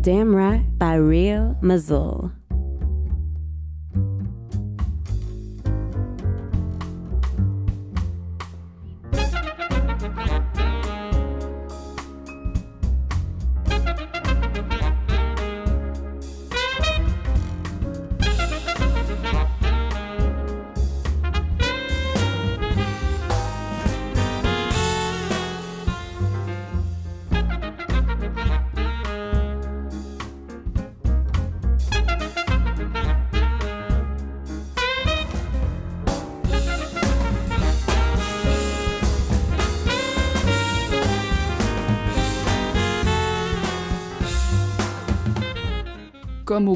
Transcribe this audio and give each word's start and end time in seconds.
Damn 0.00 0.34
Right 0.34 0.64
by 0.78 0.94
Real 0.94 1.56
Mazul. 1.62 2.32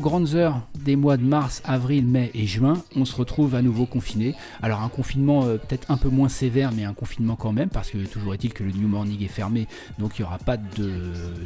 Grandes 0.00 0.34
heures 0.34 0.60
des 0.84 0.96
mois 0.96 1.16
de 1.16 1.24
mars, 1.24 1.62
avril, 1.64 2.06
mai 2.06 2.30
et 2.34 2.46
juin, 2.46 2.82
on 2.96 3.04
se 3.04 3.14
retrouve 3.14 3.54
à 3.54 3.62
nouveau 3.62 3.86
confiné. 3.86 4.34
Alors 4.62 4.82
un 4.82 4.88
confinement 4.88 5.44
euh, 5.44 5.56
peut-être 5.56 5.90
un 5.90 5.96
peu 5.96 6.08
moins 6.08 6.28
sévère, 6.28 6.72
mais 6.72 6.84
un 6.84 6.94
confinement 6.94 7.36
quand 7.36 7.52
même, 7.52 7.68
parce 7.68 7.90
que 7.90 7.98
toujours 8.06 8.34
est-il 8.34 8.52
que 8.52 8.64
le 8.64 8.72
New 8.72 8.88
Morning 8.88 9.22
est 9.22 9.28
fermé, 9.28 9.66
donc 9.98 10.18
il 10.18 10.22
n'y 10.22 10.26
aura 10.26 10.38
pas 10.38 10.56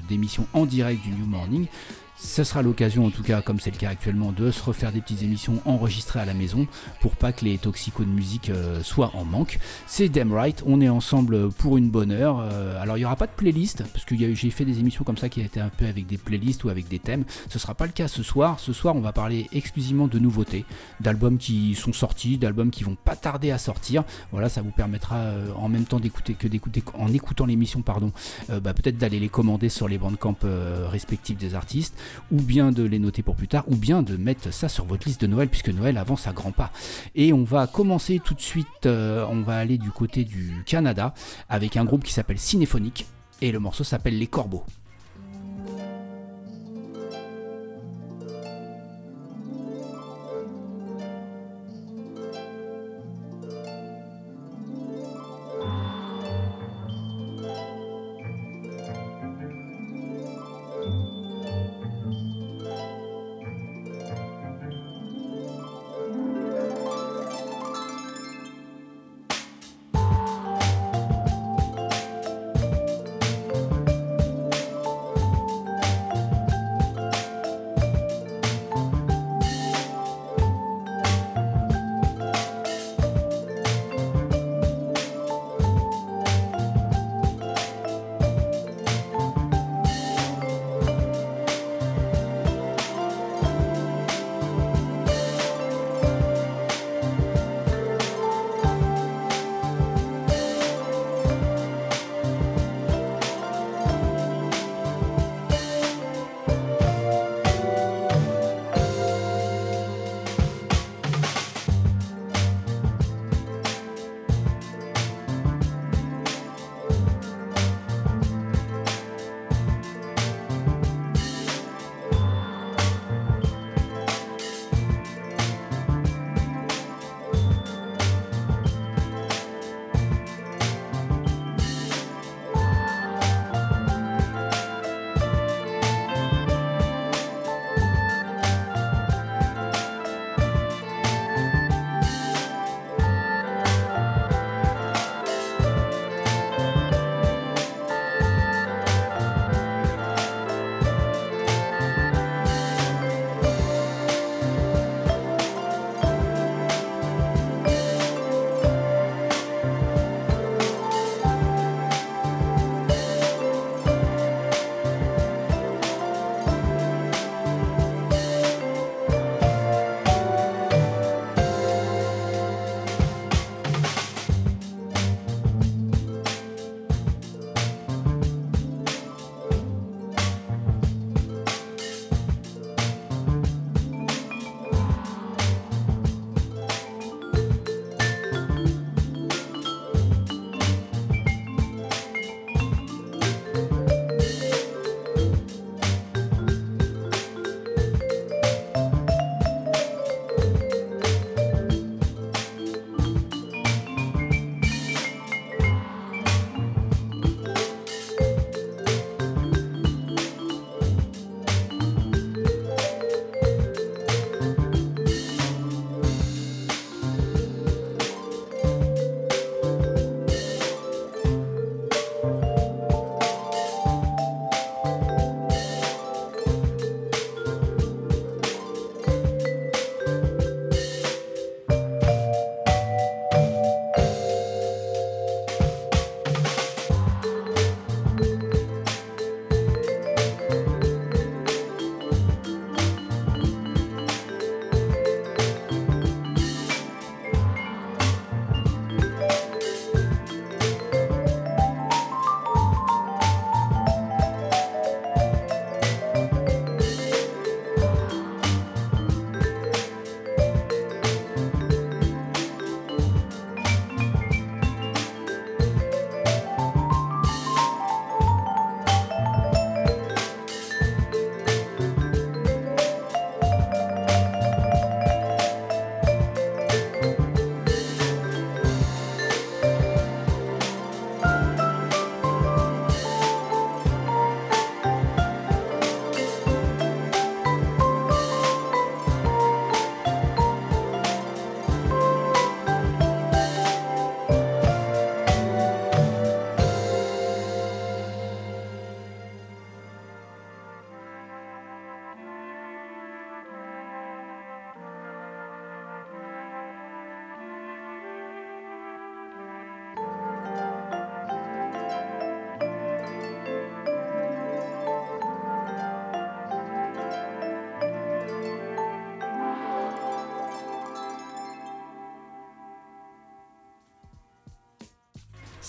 d'émission 0.09 0.47
en 0.53 0.67
direct 0.67 1.03
du 1.03 1.11
New 1.11 1.27
Morning. 1.27 1.67
Ce 2.15 2.45
sera 2.45 2.63
l'occasion, 2.63 3.07
en 3.07 3.11
tout 3.11 3.23
cas, 3.23 3.43
comme 3.43 3.59
c'est 3.59 3.71
le 3.71 3.79
cas 3.79 3.89
actuellement, 3.89 4.33
de 4.33 4.51
se 4.51 4.63
refaire 4.63 4.93
des 4.93 5.01
petites 5.01 5.23
émissions 5.23 5.61
enregistrées 5.65 6.21
à 6.21 6.25
la 6.25 6.35
maison 6.35 6.67
pour 7.01 7.17
pas 7.17 7.33
que 7.33 7.45
les 7.45 7.59
toxicos 7.59 8.07
de 8.07 8.11
musique 8.11 8.51
euh, 8.51 8.83
soient 8.83 9.11
en 9.15 9.25
manque. 9.25 9.59
C'est 9.87 10.09
damn 10.09 10.33
right, 10.33 10.63
on 10.67 10.81
est 10.81 10.89
ensemble 10.89 11.51
pour 11.51 11.79
une 11.79 11.91
bonne 11.91 12.13
heure. 12.13 12.41
Euh, 12.41 12.81
alors 12.81 12.97
il 12.97 13.01
n'y 13.01 13.07
aura 13.07 13.17
pas 13.17 13.27
de 13.27 13.33
playlist, 13.33 13.83
parce 13.93 14.05
que 14.05 14.15
j'ai 14.17 14.51
fait 14.51 14.65
des 14.65 14.79
émissions 14.79 15.05
comme 15.05 15.17
ça 15.17 15.29
qui 15.29 15.41
étaient 15.41 15.61
un 15.61 15.71
peu 15.71 15.87
avec 15.87 16.07
des 16.07 16.19
playlists 16.19 16.65
ou 16.65 16.69
avec 16.69 16.87
des 16.87 16.99
thèmes. 16.99 17.25
Ce 17.49 17.59
sera 17.59 17.75
pas 17.75 17.87
le 17.87 17.93
cas 17.93 18.09
ce 18.09 18.23
soir. 18.23 18.61
Ce 18.61 18.73
soir, 18.73 18.95
on 18.95 19.01
va 19.01 19.13
parler 19.13 19.49
exclusivement 19.53 20.07
de 20.07 20.19
nouveautés, 20.19 20.65
d'albums 21.01 21.39
qui 21.39 21.75
sont 21.75 21.93
sortis, 21.93 22.37
d'albums 22.37 22.71
qui 22.71 22.85
vont 22.85 22.97
pas 22.97 23.17
tarder 23.17 23.51
à 23.51 23.59
sortir. 23.59 24.05
Voilà, 24.33 24.49
ça 24.49 24.61
vous 24.63 24.71
permettra 24.71 25.17
euh, 25.17 25.51
en 25.57 25.69
même 25.69 25.85
temps 25.85 25.99
d'écouter 25.99 26.35
que 26.35 26.47
d'écouter 26.47 26.85
en 26.95 27.13
écoutant 27.13 27.47
l'émission, 27.47 27.83
pardon, 27.83 28.13
bah, 28.49 28.75
peut-être 28.75 28.99
d'aller 28.99 29.19
les 29.19 29.29
commander 29.29 29.69
sur 29.69 29.89
les 29.89 29.99
bandcamps 29.99 30.37
respectifs 30.91 31.37
des 31.37 31.55
artistes 31.55 32.02
ou 32.31 32.41
bien 32.41 32.73
de 32.73 32.83
les 32.83 32.99
noter 32.99 33.23
pour 33.23 33.37
plus 33.37 33.49
tard, 33.49 33.65
ou 33.69 33.77
bien 33.77 34.03
de 34.03 34.17
mettre 34.17 34.53
ça 34.53 34.69
sur 34.69 34.85
votre 34.85 35.07
liste 35.07 35.21
de 35.21 35.27
Noël, 35.27 35.49
puisque 35.49 35.71
Noël 35.71 35.97
avance 35.97 36.27
à 36.27 36.33
grands 36.33 36.53
pas. 36.53 36.73
Et 37.15 37.33
on 37.33 37.45
va 37.45 37.67
commencer 37.67 38.21
tout 38.25 38.35
de 38.35 38.41
suite, 38.41 38.87
euh, 38.87 39.27
on 39.29 39.43
va 39.43 39.57
aller 39.57 39.79
du 39.79 39.91
côté 39.91 40.25
du 40.25 40.63
Canada, 40.67 41.15
avec 41.49 41.77
un 41.77 41.85
groupe 41.85 42.05
qui 42.05 42.13
s'appelle 42.13 42.39
Cinéphonique, 42.39 43.07
et 43.41 43.53
le 43.53 43.59
morceau 43.59 43.85
s'appelle 43.85 44.19
Les 44.19 44.27
Corbeaux. 44.27 44.65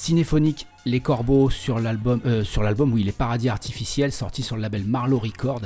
Cinéphonique 0.03 0.67
Les 0.85 0.99
Corbeaux 0.99 1.49
sur 1.49 1.79
l'album, 1.79 2.19
euh, 2.25 2.43
sur 2.43 2.61
l'album, 2.61 2.91
oui, 2.91 3.03
Les 3.03 3.13
Paradis 3.13 3.47
Artificiels, 3.47 4.11
sorti 4.11 4.43
sur 4.43 4.57
le 4.57 4.61
label 4.61 4.83
Marlowe 4.83 5.19
Record. 5.19 5.61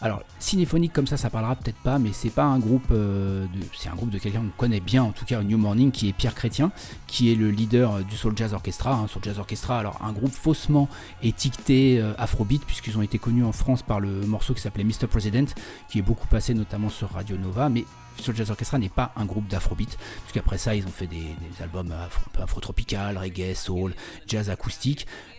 Alors, 0.00 0.22
Cinéphonique 0.38 0.94
comme 0.94 1.06
ça, 1.06 1.18
ça 1.18 1.28
parlera 1.28 1.56
peut-être 1.56 1.76
pas, 1.78 1.98
mais 1.98 2.10
c'est 2.12 2.30
pas 2.30 2.44
un 2.44 2.58
groupe, 2.58 2.86
euh, 2.90 3.44
de, 3.44 3.60
c'est 3.76 3.90
un 3.90 3.94
groupe 3.94 4.08
de 4.08 4.18
quelqu'un 4.18 4.40
qu'on 4.40 4.56
connaît 4.56 4.80
bien, 4.80 5.02
en 5.02 5.12
tout 5.12 5.26
cas 5.26 5.42
New 5.42 5.58
Morning, 5.58 5.90
qui 5.90 6.08
est 6.08 6.12
Pierre 6.14 6.34
Chrétien, 6.34 6.72
qui 7.06 7.30
est 7.30 7.34
le 7.34 7.50
leader 7.50 8.02
du 8.04 8.16
Soul 8.16 8.32
Jazz 8.34 8.54
Orchestra. 8.54 8.94
Hein, 8.94 9.08
Soul 9.08 9.22
Jazz 9.24 9.38
Orchestra, 9.38 9.78
alors 9.78 10.00
un 10.02 10.12
groupe 10.12 10.32
faussement 10.32 10.88
étiqueté 11.22 12.00
euh, 12.00 12.14
Afrobeat, 12.16 12.64
puisqu'ils 12.64 12.96
ont 12.96 13.02
été 13.02 13.18
connus 13.18 13.44
en 13.44 13.52
France 13.52 13.82
par 13.82 14.00
le 14.00 14.08
morceau 14.26 14.54
qui 14.54 14.62
s'appelait 14.62 14.84
Mr. 14.84 15.06
President, 15.06 15.46
qui 15.90 15.98
est 15.98 16.02
beaucoup 16.02 16.26
passé 16.28 16.54
notamment 16.54 16.88
sur 16.88 17.10
Radio 17.10 17.36
Nova, 17.36 17.68
mais 17.68 17.84
Soul 18.18 18.36
Jazz 18.36 18.50
Orchestra 18.50 18.78
n'est 18.78 18.88
pas 18.88 19.12
un 19.16 19.24
groupe 19.24 19.48
d'afrobeat, 19.48 19.98
puisqu'après 20.24 20.58
ça, 20.58 20.74
ils 20.74 20.86
ont 20.86 20.90
fait 20.90 21.06
des, 21.06 21.34
albums 21.60 21.92
afro, 21.92 22.22
afro-tropical, 22.40 23.18
reggae, 23.18 23.54
soul, 23.54 23.94
jazz 24.26 24.48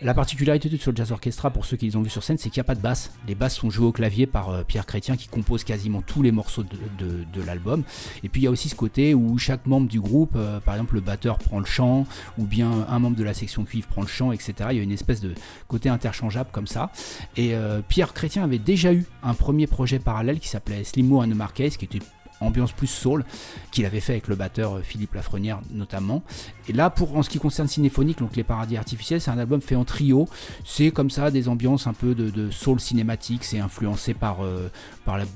La 0.02 0.12
particularité 0.12 0.68
de 0.68 0.76
Soul 0.76 0.96
Jazz 0.96 1.12
Orchestra, 1.12 1.50
pour 1.50 1.64
ceux 1.64 1.76
qui 1.76 1.86
les 1.86 1.96
ont 1.96 2.02
vus 2.02 2.10
sur 2.10 2.22
scène, 2.22 2.36
c'est 2.36 2.50
qu'il 2.50 2.60
n'y 2.60 2.64
a 2.64 2.64
pas 2.64 2.74
de 2.74 2.80
basse. 2.80 3.10
Les 3.26 3.34
basses 3.34 3.56
sont 3.56 3.70
jouées 3.70 3.86
au 3.86 3.92
clavier 3.92 4.26
par 4.26 4.50
euh, 4.50 4.62
Pierre 4.64 4.86
Chrétien, 4.86 5.16
qui 5.16 5.28
compose 5.28 5.64
quasiment 5.64 6.02
tous 6.02 6.22
les 6.22 6.30
morceaux 6.30 6.62
de, 6.62 7.42
l'album. 7.42 7.84
Et 8.22 8.28
puis 8.28 8.42
il 8.42 8.44
y 8.44 8.46
a 8.46 8.50
aussi 8.50 8.68
ce 8.68 8.74
côté 8.74 9.14
où 9.14 9.38
chaque 9.38 9.66
membre 9.66 9.88
du 9.88 10.00
groupe, 10.00 10.32
euh, 10.36 10.60
par 10.60 10.74
exemple 10.74 10.94
le 10.94 11.00
batteur 11.00 11.38
prend 11.38 11.58
le 11.58 11.64
chant, 11.64 12.06
ou 12.38 12.44
bien 12.44 12.86
un 12.88 12.98
membre 12.98 13.16
de 13.16 13.24
la 13.24 13.34
section 13.34 13.64
cuivre 13.64 13.88
prend 13.88 14.02
le 14.02 14.08
chant, 14.08 14.32
etc. 14.32 14.54
Il 14.70 14.76
y 14.76 14.80
a 14.80 14.82
une 14.82 14.92
espèce 14.92 15.20
de 15.20 15.34
côté 15.68 15.88
interchangeable 15.88 16.50
comme 16.52 16.66
ça. 16.66 16.90
Et 17.36 17.54
euh, 17.54 17.80
Pierre 17.86 18.14
Chrétien 18.14 18.44
avait 18.44 18.58
déjà 18.58 18.92
eu 18.92 19.04
un 19.22 19.34
premier 19.34 19.66
projet 19.66 19.98
parallèle 19.98 20.38
qui 20.38 20.48
s'appelait 20.48 20.84
Slimo 20.84 21.22
and 21.22 21.28
the 21.28 21.34
Marquez, 21.34 21.70
qui 21.70 21.84
était 21.86 22.00
ambiance 22.40 22.72
plus 22.72 22.86
soul 22.86 23.24
qu'il 23.70 23.86
avait 23.86 24.00
fait 24.00 24.12
avec 24.12 24.28
le 24.28 24.36
batteur 24.36 24.76
euh, 24.76 24.82
Philippe 24.82 25.14
Lafrenière 25.14 25.60
notamment. 25.70 26.22
Et 26.68 26.72
là, 26.72 26.90
pour 26.90 27.16
en 27.16 27.22
ce 27.22 27.30
qui 27.30 27.38
concerne 27.38 27.68
Cinéphonique, 27.68 28.18
donc 28.18 28.36
Les 28.36 28.44
Paradis 28.44 28.76
Artificiels, 28.76 29.20
c'est 29.20 29.30
un 29.30 29.38
album 29.38 29.60
fait 29.60 29.76
en 29.76 29.84
trio. 29.84 30.28
C'est 30.64 30.90
comme 30.90 31.10
ça 31.10 31.30
des 31.30 31.48
ambiances 31.48 31.86
un 31.86 31.92
peu 31.92 32.14
de, 32.14 32.50
soul 32.50 32.80
cinématique. 32.80 33.44
C'est 33.44 33.58
influencé 33.58 34.14
par, 34.14 34.44
euh, 34.44 34.68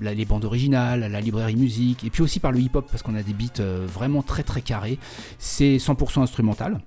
les 0.00 0.24
bandes 0.24 0.44
originales, 0.44 1.10
la 1.10 1.20
librairie 1.20 1.56
musique, 1.56 2.04
et 2.04 2.10
puis 2.10 2.22
aussi 2.22 2.40
par 2.40 2.52
le 2.52 2.60
hip-hop 2.60 2.86
parce 2.90 3.02
qu'on 3.02 3.14
a 3.14 3.22
des 3.22 3.32
beats 3.32 3.60
euh, 3.60 3.86
vraiment 3.92 4.22
très 4.22 4.42
très 4.42 4.62
carrés. 4.62 4.98
C'est 5.38 5.76
100% 5.76 6.22
instrumental. 6.22 6.80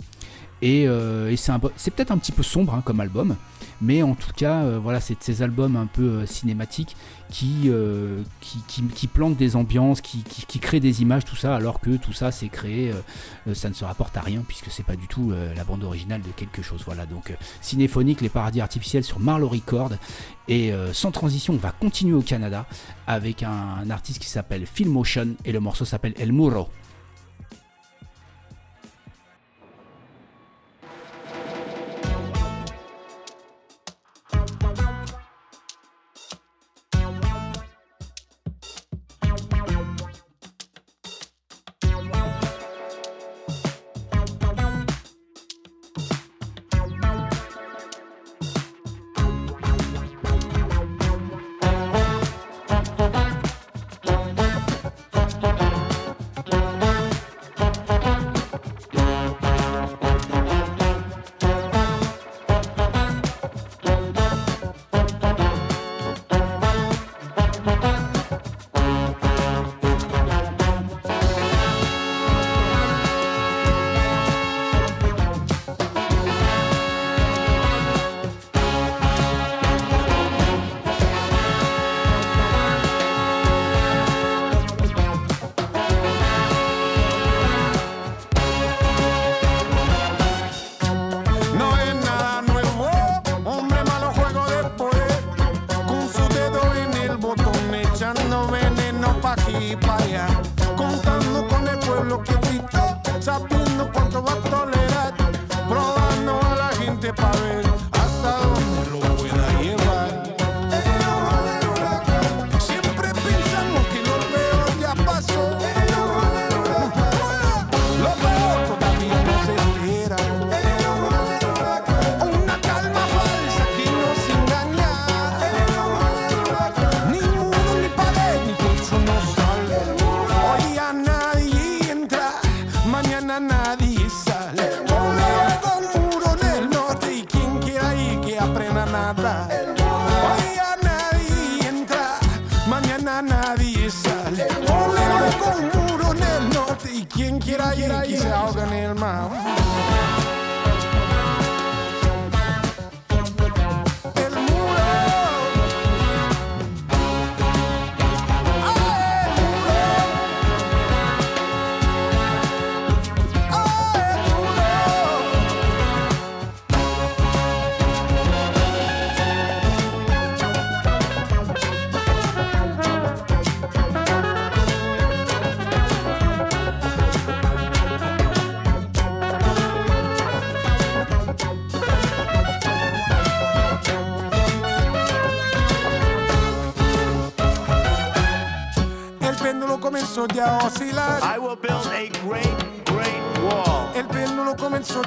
Et, 0.62 0.88
c'est 1.36 1.92
peut-être 1.92 2.12
un 2.12 2.18
petit 2.18 2.32
peu 2.32 2.44
sombre 2.44 2.74
hein, 2.74 2.82
comme 2.84 3.00
album, 3.00 3.36
mais 3.82 4.04
en 4.04 4.16
tout 4.16 4.32
cas, 4.36 4.64
voilà, 4.78 5.00
c'est 5.00 5.16
de 5.16 5.24
ces 5.24 5.42
albums 5.42 5.76
un 5.76 5.88
peu 5.88 6.26
cinématiques 6.26 6.96
euh, 7.66 8.24
qui, 8.42 8.60
qui, 8.68 8.84
qui, 8.84 9.08
plante 9.08 9.38
des 9.38 9.56
ambiances, 9.56 10.02
qui, 10.02 10.24
qui, 10.24 10.60
crée 10.60 10.80
des 10.80 11.02
images, 11.02 11.24
tout 11.24 11.36
ça, 11.36 11.56
alors 11.56 11.80
que 11.80 11.96
tout 11.96 12.12
ça 12.12 12.32
c'est 12.32 12.50
créé, 12.50 12.92
euh, 12.92 12.96
euh, 13.48 13.54
ça 13.54 13.70
ne 13.70 13.74
se 13.74 13.86
rapporte 13.86 14.18
à 14.18 14.22
rien 14.22 14.44
puisque 14.46 14.70
c'est 14.70 14.84
pas 14.86 14.96
du 14.96 15.08
tout 15.08 15.32
la 15.56 15.64
bande 15.64 15.84
originale 15.84 16.22
de 16.22 16.32
quelque 16.36 16.62
chose. 16.62 16.82
Voilà, 16.86 17.06
donc 17.06 17.34
cinéphonique, 17.62 18.22
les 18.22 18.30
paradis 18.30 18.60
artificiels 18.62 19.04
sur 19.04 19.20
Marlowe 19.20 19.50
Record. 19.50 19.92
Et 20.48 20.74
sans 20.94 21.12
transition, 21.12 21.54
on 21.54 21.58
va 21.58 21.72
continuer 21.72 22.16
au 22.16 22.22
Canada 22.22 22.66
avec 23.08 23.44
un, 23.44 23.78
un 23.84 23.90
artiste 23.90 24.20
qui 24.20 24.30
s'appelle 24.30 24.66
Phil 24.66 24.90
Motion 24.90 25.36
et 25.46 25.52
le 25.52 25.60
morceau 25.60 25.86
s'appelle 25.86 26.14
El 26.18 26.34
Muro. 26.34 26.70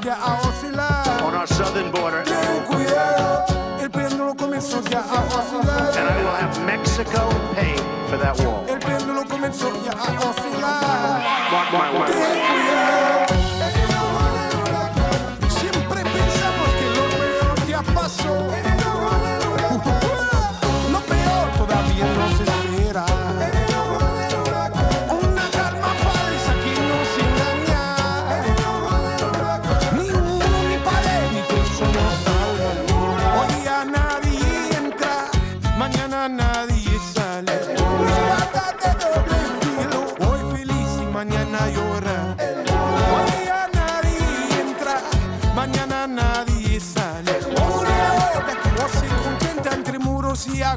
get 0.04 0.18
out. 0.18 0.33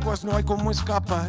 Aguas, 0.07 0.23
no 0.23 0.37
hay 0.37 0.43
como 0.43 0.71
escapar. 0.71 1.27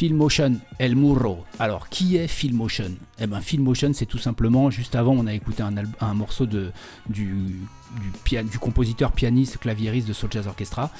Filmotion, 0.00 0.58
El 0.78 0.96
Murro. 0.96 1.44
Alors, 1.58 1.90
qui 1.90 2.16
est 2.16 2.26
Filmotion? 2.26 2.92
Eh 3.18 3.26
ben, 3.26 3.42
Filmotion, 3.42 3.92
c'est 3.92 4.06
tout 4.06 4.16
simplement, 4.16 4.70
juste 4.70 4.94
avant, 4.94 5.12
on 5.12 5.26
a 5.26 5.34
écouté 5.34 5.62
un, 5.62 5.74
un 6.00 6.14
morceau 6.14 6.46
de, 6.46 6.72
du, 7.10 7.56
du, 8.24 8.58
compositeur, 8.58 9.12
pianiste, 9.12 9.58
claviériste 9.58 10.08
de 10.08 10.12
Soul 10.12 10.30
Jazz 10.32 10.46
Orchestra. 10.46 10.90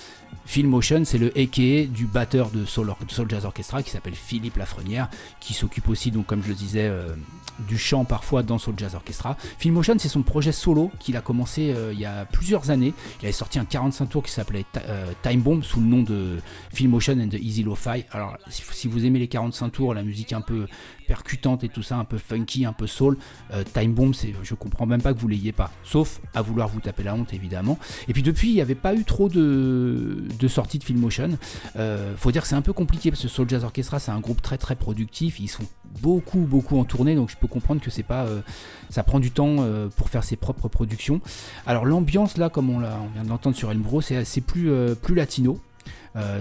Filmotion, 0.47 1.04
c'est 1.04 1.18
le 1.18 1.28
a.k.a. 1.37 1.87
du 1.87 2.06
batteur 2.06 2.50
de 2.50 2.64
Soul, 2.64 2.92
Jazz 3.28 3.44
Orchestra 3.44 3.82
qui 3.82 3.90
s'appelle 3.90 4.14
Philippe 4.14 4.56
Lafrenière, 4.56 5.09
qui 5.40 5.54
s'occupe 5.54 5.88
aussi, 5.88 6.11
donc, 6.11 6.26
comme 6.26 6.42
je 6.42 6.49
le 6.49 6.54
disais, 6.54 6.88
euh, 6.88 7.14
du 7.68 7.78
chant 7.78 8.04
parfois 8.04 8.42
dans 8.42 8.59
Soul 8.59 8.75
Jazz 8.76 8.94
Orchestra. 8.94 9.37
Filmotion, 9.59 9.97
c'est 9.99 10.09
son 10.09 10.23
projet 10.23 10.52
solo 10.52 10.90
qu'il 10.99 11.16
a 11.16 11.20
commencé 11.20 11.73
euh, 11.73 11.92
il 11.92 12.00
y 12.00 12.04
a 12.04 12.25
plusieurs 12.25 12.70
années. 12.70 12.94
Il 13.20 13.26
avait 13.26 13.32
sorti 13.32 13.59
un 13.59 13.64
45 13.64 14.06
tours 14.06 14.23
qui 14.23 14.32
s'appelait 14.32 14.64
euh, 14.88 15.12
Time 15.23 15.40
Bomb 15.40 15.62
sous 15.62 15.80
le 15.80 15.87
nom 15.87 16.02
de 16.02 16.38
Filmotion 16.73 17.14
and 17.20 17.28
the 17.28 17.35
Easy 17.40 17.62
Lo-Fi. 17.62 18.04
Alors, 18.11 18.37
si, 18.49 18.62
si 18.73 18.88
vous 18.88 19.04
aimez 19.04 19.18
les 19.18 19.28
45 19.28 19.68
tours, 19.70 19.94
la 19.94 20.02
musique 20.02 20.32
un 20.32 20.40
peu 20.40 20.66
percutante 21.11 21.64
et 21.64 21.69
tout 21.69 21.83
ça, 21.83 21.97
un 21.97 22.05
peu 22.05 22.19
funky, 22.19 22.64
un 22.64 22.73
peu 22.73 22.87
soul, 22.87 23.19
euh, 23.52 23.64
Time 23.75 23.95
Bomb, 23.95 24.14
c'est, 24.14 24.33
je 24.45 24.55
comprends 24.55 24.87
même 24.87 25.02
pas 25.02 25.12
que 25.12 25.19
vous 25.19 25.26
l'ayez 25.26 25.50
pas. 25.50 25.73
Sauf 25.83 26.21
à 26.35 26.40
vouloir 26.40 26.69
vous 26.69 26.79
taper 26.79 27.02
la 27.02 27.17
honte, 27.17 27.35
évidemment. 27.35 27.81
Et 28.07 28.12
puis 28.12 28.23
depuis, 28.23 28.50
il 28.50 28.55
n'y 28.55 28.61
avait 28.61 28.76
pas 28.76 28.95
eu 28.95 29.02
trop 29.02 29.29
de, 29.29 30.23
de 30.38 30.49
sorties 30.49 30.79
de 30.79 30.85
Filmotion. 30.85 31.31
Euh, 31.75 32.14
faut 32.17 32.31
dire 32.31 32.43
que 32.43 32.49
c'est 32.49 32.55
un 32.55 32.62
peu 32.62 32.73
compliqué 32.73 33.11
parce 33.11 33.23
que 33.23 33.26
Soul 33.26 33.49
Jazz 33.49 33.64
Orchestra, 33.64 33.99
c'est 33.99 34.12
un 34.12 34.21
groupe 34.21 34.40
très 34.40 34.57
très 34.57 34.76
productif. 34.76 35.40
Ils 35.40 35.49
sont 35.49 35.64
beaucoup 36.00 36.43
beaucoup 36.43 36.79
en 36.79 36.85
tournée, 36.85 37.17
donc 37.17 37.29
je 37.29 37.37
peux 37.37 37.49
comprendre 37.49 37.81
que 37.81 37.90
c'est 37.90 38.05
pas, 38.05 38.26
euh, 38.26 38.40
ça 38.88 39.02
prend 39.02 39.19
du 39.19 39.33
temps 39.33 39.67
pour 39.97 40.11
faire 40.11 40.23
ses 40.23 40.37
propres 40.37 40.69
productions. 40.69 41.21
Alors 41.67 41.87
l'ambiance 41.87 42.37
là, 42.37 42.50
comme 42.50 42.71
on, 42.71 42.76
on 42.85 43.09
vient 43.14 43.25
de 43.25 43.29
l'entendre 43.29 43.57
sur 43.57 43.73
El 43.73 43.79
Muro, 43.79 44.00
c'est 44.00 44.25
c'est 44.25 44.43
plus 44.43 44.71
plus 45.02 45.17
latino. 45.17 45.59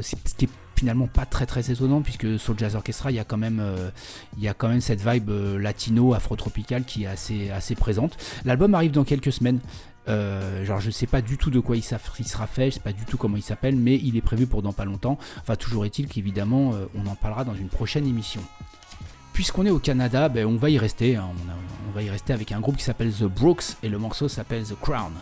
C'est 0.02 0.50
finalement 0.80 1.08
pas 1.08 1.26
très 1.26 1.46
très 1.46 1.72
étonnant 1.72 2.02
puisque 2.02 2.40
Soul 2.40 2.56
Jazz 2.58 2.76
Orchestra 2.76 3.12
il 3.12 3.16
y 3.16 3.20
a 3.20 3.26
quand 3.26 3.38
même 3.38 3.60
euh, 3.60 3.90
il 4.38 4.44
y 4.44 4.48
a 4.48 4.54
quand 4.54 4.70
même 4.70 4.80
cette 4.80 5.02
vibe 5.06 5.30
euh, 5.30 5.60
latino 5.60 6.14
afro-tropicale 6.14 6.86
qui 6.86 7.04
est 7.04 7.08
assez 7.08 7.52
assez 7.52 7.76
présente 7.76 8.18
l'album 8.46 8.74
arrive 8.74 8.92
dans 8.92 9.04
quelques 9.04 9.34
semaines 9.34 9.60
Euh, 10.08 10.66
genre 10.66 10.80
je 10.80 10.90
sais 10.90 11.06
pas 11.06 11.22
du 11.22 11.36
tout 11.38 11.52
de 11.52 11.60
quoi 11.60 11.76
il, 11.76 11.84
il 12.20 12.28
sera 12.28 12.48
fait 12.48 12.70
je 12.72 12.76
sais 12.76 12.86
pas 12.90 12.94
du 12.94 13.06
tout 13.06 13.18
comment 13.18 13.38
il 13.38 13.44
s'appelle 13.44 13.76
mais 13.76 13.96
il 14.02 14.16
est 14.16 14.26
prévu 14.32 14.48
pour 14.48 14.62
dans 14.64 14.74
pas 14.74 14.86
longtemps 14.86 15.18
enfin 15.42 15.56
toujours 15.56 15.84
est-il 15.86 16.08
qu'évidemment 16.08 16.72
on 16.96 17.06
en 17.06 17.16
parlera 17.16 17.44
dans 17.44 17.54
une 17.64 17.70
prochaine 17.70 18.08
émission 18.08 18.42
Puisqu'on 19.34 19.66
est 19.66 19.70
au 19.70 19.80
Canada, 19.80 20.28
ben, 20.28 20.46
on 20.46 20.58
va 20.58 20.70
y 20.70 20.78
rester. 20.78 21.16
hein. 21.16 21.30
On 21.88 21.92
va 21.96 22.02
y 22.02 22.10
rester 22.10 22.34
avec 22.34 22.52
un 22.52 22.60
groupe 22.60 22.76
qui 22.76 22.84
s'appelle 22.84 23.14
The 23.14 23.24
Brooks 23.24 23.78
et 23.84 23.90
le 23.90 23.98
morceau 23.98 24.28
s'appelle 24.28 24.64
The 24.66 24.76
Crown. 24.82 25.14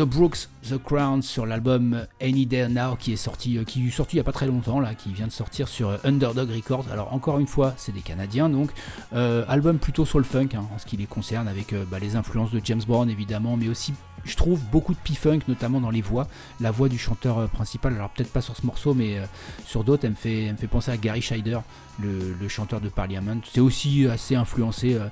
The 0.00 0.02
Brooks, 0.02 0.48
The 0.62 0.78
Crown 0.78 1.20
sur 1.20 1.44
l'album 1.44 2.06
Any 2.22 2.46
Day 2.46 2.68
Now 2.68 2.96
qui 2.96 3.12
est 3.12 3.16
sorti, 3.16 3.58
euh, 3.58 3.64
qui 3.64 3.86
est 3.86 3.90
sorti 3.90 4.16
il 4.16 4.18
n'y 4.18 4.20
a 4.20 4.24
pas 4.24 4.32
très 4.32 4.46
longtemps 4.46 4.80
là, 4.80 4.94
qui 4.94 5.12
vient 5.12 5.26
de 5.26 5.32
sortir 5.32 5.68
sur 5.68 5.90
euh, 5.90 5.96
Underdog 6.04 6.48
Records. 6.50 6.86
Alors 6.90 7.12
encore 7.12 7.38
une 7.38 7.46
fois, 7.46 7.74
c'est 7.76 7.92
des 7.92 8.00
Canadiens 8.00 8.48
donc 8.48 8.70
euh, 9.12 9.44
album 9.48 9.78
plutôt 9.78 10.06
soul 10.06 10.24
funk 10.24 10.50
hein, 10.54 10.66
en 10.74 10.78
ce 10.78 10.86
qui 10.86 10.96
les 10.96 11.04
concerne 11.04 11.48
avec 11.48 11.74
bah, 11.90 11.98
les 11.98 12.16
influences 12.16 12.50
de 12.50 12.60
James 12.64 12.82
Brown 12.86 13.10
évidemment, 13.10 13.58
mais 13.58 13.68
aussi 13.68 13.92
je 14.24 14.36
trouve 14.36 14.60
beaucoup 14.70 14.94
de 14.94 14.98
P-Funk, 14.98 15.40
notamment 15.48 15.80
dans 15.80 15.90
les 15.90 16.02
voix. 16.02 16.26
La 16.60 16.70
voix 16.70 16.88
du 16.88 16.98
chanteur 16.98 17.38
euh, 17.38 17.46
principal, 17.46 17.94
alors 17.94 18.10
peut-être 18.10 18.32
pas 18.32 18.40
sur 18.40 18.56
ce 18.56 18.66
morceau, 18.66 18.94
mais 18.94 19.18
euh, 19.18 19.24
sur 19.66 19.84
d'autres, 19.84 20.04
elle 20.04 20.10
me, 20.10 20.16
fait, 20.56 20.66
penser 20.66 20.90
à 20.90 20.96
Gary 20.96 21.22
Scheider, 21.22 21.60
le, 22.00 22.48
chanteur 22.48 22.80
de 22.80 22.88
Parliament. 22.88 23.40
C'est 23.50 23.60
aussi 23.60 24.06
assez 24.06 24.34
influencé 24.34 24.94
euh, 24.94 25.06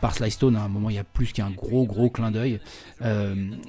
par 0.00 0.14
Sly 0.14 0.30
Stone. 0.30 0.56
À 0.56 0.62
un 0.62 0.68
moment, 0.68 0.90
il 0.90 0.96
y 0.96 0.98
a 0.98 1.04
plus 1.04 1.32
qu'un 1.32 1.50
gros, 1.50 1.84
gros 1.84 2.10
clin 2.10 2.30
d'œil. 2.30 2.60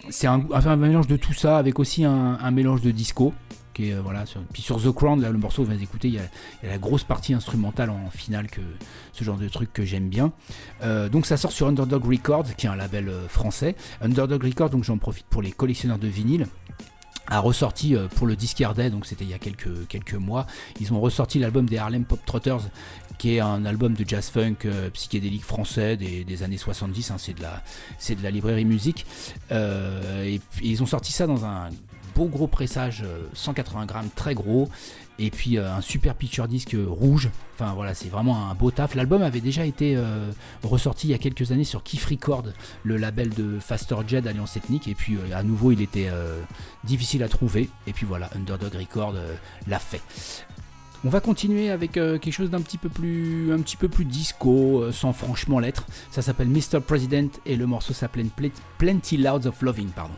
C'est 0.10 0.28
un, 0.28 0.75
mélange 0.75 1.08
de 1.08 1.17
tout 1.17 1.34
ça, 1.34 1.58
avec 1.58 1.80
aussi 1.80 2.04
un 2.06 2.52
mélange 2.52 2.82
de 2.82 2.91
disco. 2.91 3.34
Euh, 3.80 4.02
voilà, 4.04 4.26
sur- 4.26 4.42
puis 4.52 4.62
sur 4.62 4.82
The 4.82 4.92
Crown, 4.92 5.22
là, 5.22 5.30
le 5.30 5.38
morceau, 5.38 5.63
vous 5.63 5.72
écouter, 5.72 6.10
il 6.10 6.15
y, 6.15 6.20
a, 6.20 6.24
la 6.63 6.78
grosse 6.78 7.04
partie 7.04 7.34
instrumentale 7.34 7.89
en 7.89 8.10
finale, 8.10 8.48
que 8.48 8.62
ce 9.13 9.24
genre 9.24 9.38
de 9.38 9.48
truc 9.48 9.72
que 9.72 9.86
j'aime 9.86 10.10
bien. 10.10 10.32
Euh, 10.84 11.10
donc 11.10 11.26
ça 11.26 11.38
sort 11.38 11.52
sur 11.52 11.68
Underdog 11.68 12.06
Records, 12.06 12.56
qui 12.58 12.65
est 12.65 12.70
un 12.70 12.76
label 12.76 13.10
euh, 13.10 13.28
français. 13.28 13.76
Underdog 14.02 14.44
Records, 14.44 14.70
donc 14.70 14.84
j'en 14.84 14.98
profite 14.98 15.26
pour 15.28 15.42
les 15.42 15.52
collectionneurs 15.52 16.00
de 16.00 16.08
vinyle. 16.08 16.48
a 17.28 17.39
ressorti 17.39 17.96
pour 18.15 18.26
le 18.26 18.36
Discard 18.36 18.74
Day, 18.74 18.89
donc 18.89 19.06
c'était 19.06 19.24
il 19.24 19.30
y 19.30 19.36
a 19.36 19.39
quelques, 19.39 20.13
mois, 20.15 20.48
ils 20.80 20.92
ont 20.92 21.00
ressorti 21.00 21.38
l'album 21.38 21.68
des 21.68 21.78
Harlem 21.78 22.04
Pop 22.04 22.20
Trotters, 22.26 22.70
qui 23.20 23.36
est 23.36 23.39
un 23.39 23.65
album 23.65 23.94
de 23.94 24.04
jazz 24.08 24.30
funk 24.30 24.68
psychédélique 24.94 25.44
français 25.44 25.96
des, 25.96 26.44
années 26.44 26.58
70, 26.58 27.12
hein, 27.12 27.18
c'est 27.20 27.36
de, 27.36 28.24
la, 28.24 28.32
librairie 28.32 28.65
musique. 28.65 29.06
Et, 29.52 30.42
ils 30.63 30.82
ont 30.82 30.88
sorti 30.88 31.12
ça 31.12 31.28
dans 31.28 31.46
un 31.46 31.70
beau 32.20 32.26
gros 32.26 32.48
pressage 32.48 33.06
180 33.34 33.86
grammes 33.86 34.10
très 34.14 34.36
gros 34.36 34.68
et 35.20 35.30
puis 35.30 35.58
euh, 35.58 35.72
un 35.72 35.82
super 35.82 36.16
picture 36.16 36.48
disque 36.48 36.76
rouge. 36.88 37.30
Enfin 37.54 37.74
voilà, 37.74 37.94
c'est 37.94 38.10
vraiment 38.10 38.50
un 38.50 38.56
beau 38.56 38.72
taf. 38.72 38.96
L'album 38.96 39.22
avait 39.22 39.42
déjà 39.42 39.66
été 39.66 39.96
euh, 39.96 40.32
ressorti 40.64 41.08
il 41.08 41.12
y 41.12 41.14
a 41.14 41.18
quelques 41.18 41.52
années 41.52 41.66
sur 41.66 41.84
Kiff 41.84 42.06
Record, 42.06 42.46
le 42.84 42.98
label 42.98 43.30
de 43.30 43.60
Faster 43.60 43.98
Jet 44.08 44.26
Alliance 44.26 44.58
Ethnique. 44.58 44.88
Et 44.88 44.96
puis 44.96 45.16
euh, 45.16 45.38
à 45.38 45.44
nouveau, 45.44 45.72
il 45.72 45.82
était 45.82 46.10
difficile 46.84 47.24
à 47.24 47.28
trouver. 47.28 47.70
Et 47.86 47.94
puis 47.94 48.06
voilà, 48.06 48.30
Underdog 48.36 48.74
Record 48.74 49.16
l'a 49.68 49.80
fait. 49.80 50.02
On 51.06 51.10
va 51.10 51.22
continuer 51.22 51.70
avec 51.70 51.94
quelque 51.94 52.32
chose 52.32 52.50
d'un 52.50 52.62
petit 52.62 52.78
peu 52.78 52.90
plus, 52.90 53.54
un 53.54 53.60
petit 53.62 53.78
peu 53.78 53.88
plus 53.88 54.06
disco, 54.06 54.92
sans 54.92 55.14
franchement 55.14 55.60
l'être. 55.60 55.86
Ça 56.12 56.22
s'appelle 56.22 56.50
Mr. 56.50 56.82
President 56.86 57.30
et 57.46 57.56
le 57.56 57.66
morceau 57.66 57.94
s'appelle 57.94 58.28
Plenty 58.78 59.18
Louds 59.18 59.48
of 59.48 59.62
Loving, 59.62 59.90
pardon. 59.90 60.16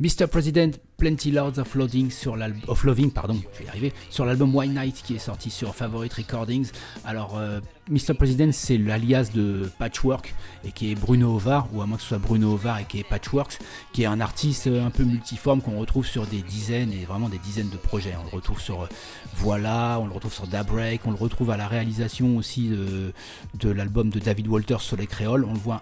Mr. 0.00 0.30
President 0.30 0.78
Plenty 0.96 1.32
Lords 1.32 1.58
of 1.58 1.74
Loving 1.74 2.10
sur 2.10 2.36
of 2.68 2.84
Loving 2.84 3.10
pardon, 3.10 3.36
je 3.52 3.58
vais 3.58 3.64
y 3.64 3.68
arriver 3.68 3.92
sur 4.10 4.24
l'album 4.24 4.54
White 4.54 4.72
Night 4.72 5.02
qui 5.04 5.14
est 5.14 5.18
sorti 5.18 5.50
sur 5.50 5.74
Favorite 5.74 6.12
Recordings. 6.12 6.70
Alors 7.04 7.36
euh, 7.36 7.60
Mr. 7.90 8.14
President 8.16 8.52
c'est 8.52 8.78
l'alias 8.78 9.30
de 9.34 9.68
Patchwork 9.78 10.34
et 10.64 10.72
qui 10.72 10.92
est 10.92 10.94
Bruno 10.94 11.34
Ovar 11.34 11.68
ou 11.72 11.82
à 11.82 11.86
moins 11.86 11.96
que 11.96 12.02
ce 12.02 12.10
soit 12.10 12.18
Bruno 12.18 12.52
Ovar 12.52 12.78
et 12.78 12.84
qui 12.84 13.00
est 13.00 13.04
Patchworks 13.04 13.58
qui 13.92 14.02
est 14.02 14.06
un 14.06 14.20
artiste 14.20 14.68
un 14.68 14.90
peu 14.90 15.02
multiforme 15.02 15.60
qu'on 15.60 15.78
retrouve 15.78 16.06
sur 16.06 16.26
des 16.26 16.42
dizaines 16.42 16.92
et 16.92 17.04
vraiment 17.04 17.28
des 17.28 17.38
dizaines 17.38 17.70
de 17.70 17.76
projets. 17.76 18.14
On 18.20 18.24
le 18.24 18.36
retrouve 18.36 18.60
sur 18.60 18.82
euh, 18.82 18.88
Voilà, 19.36 19.98
on 20.00 20.06
le 20.06 20.12
retrouve 20.12 20.32
sur 20.32 20.46
Daybreak, 20.46 21.00
on 21.06 21.10
le 21.10 21.16
retrouve 21.16 21.50
à 21.50 21.56
la 21.56 21.66
réalisation 21.66 22.36
aussi 22.36 22.68
de, 22.68 23.12
de 23.58 23.70
l'album 23.70 24.10
de 24.10 24.20
David 24.20 24.48
Walters 24.48 24.80
sur 24.80 24.96
les 24.96 25.06
créoles. 25.06 25.44
On 25.44 25.52
le 25.52 25.58
voit, 25.58 25.80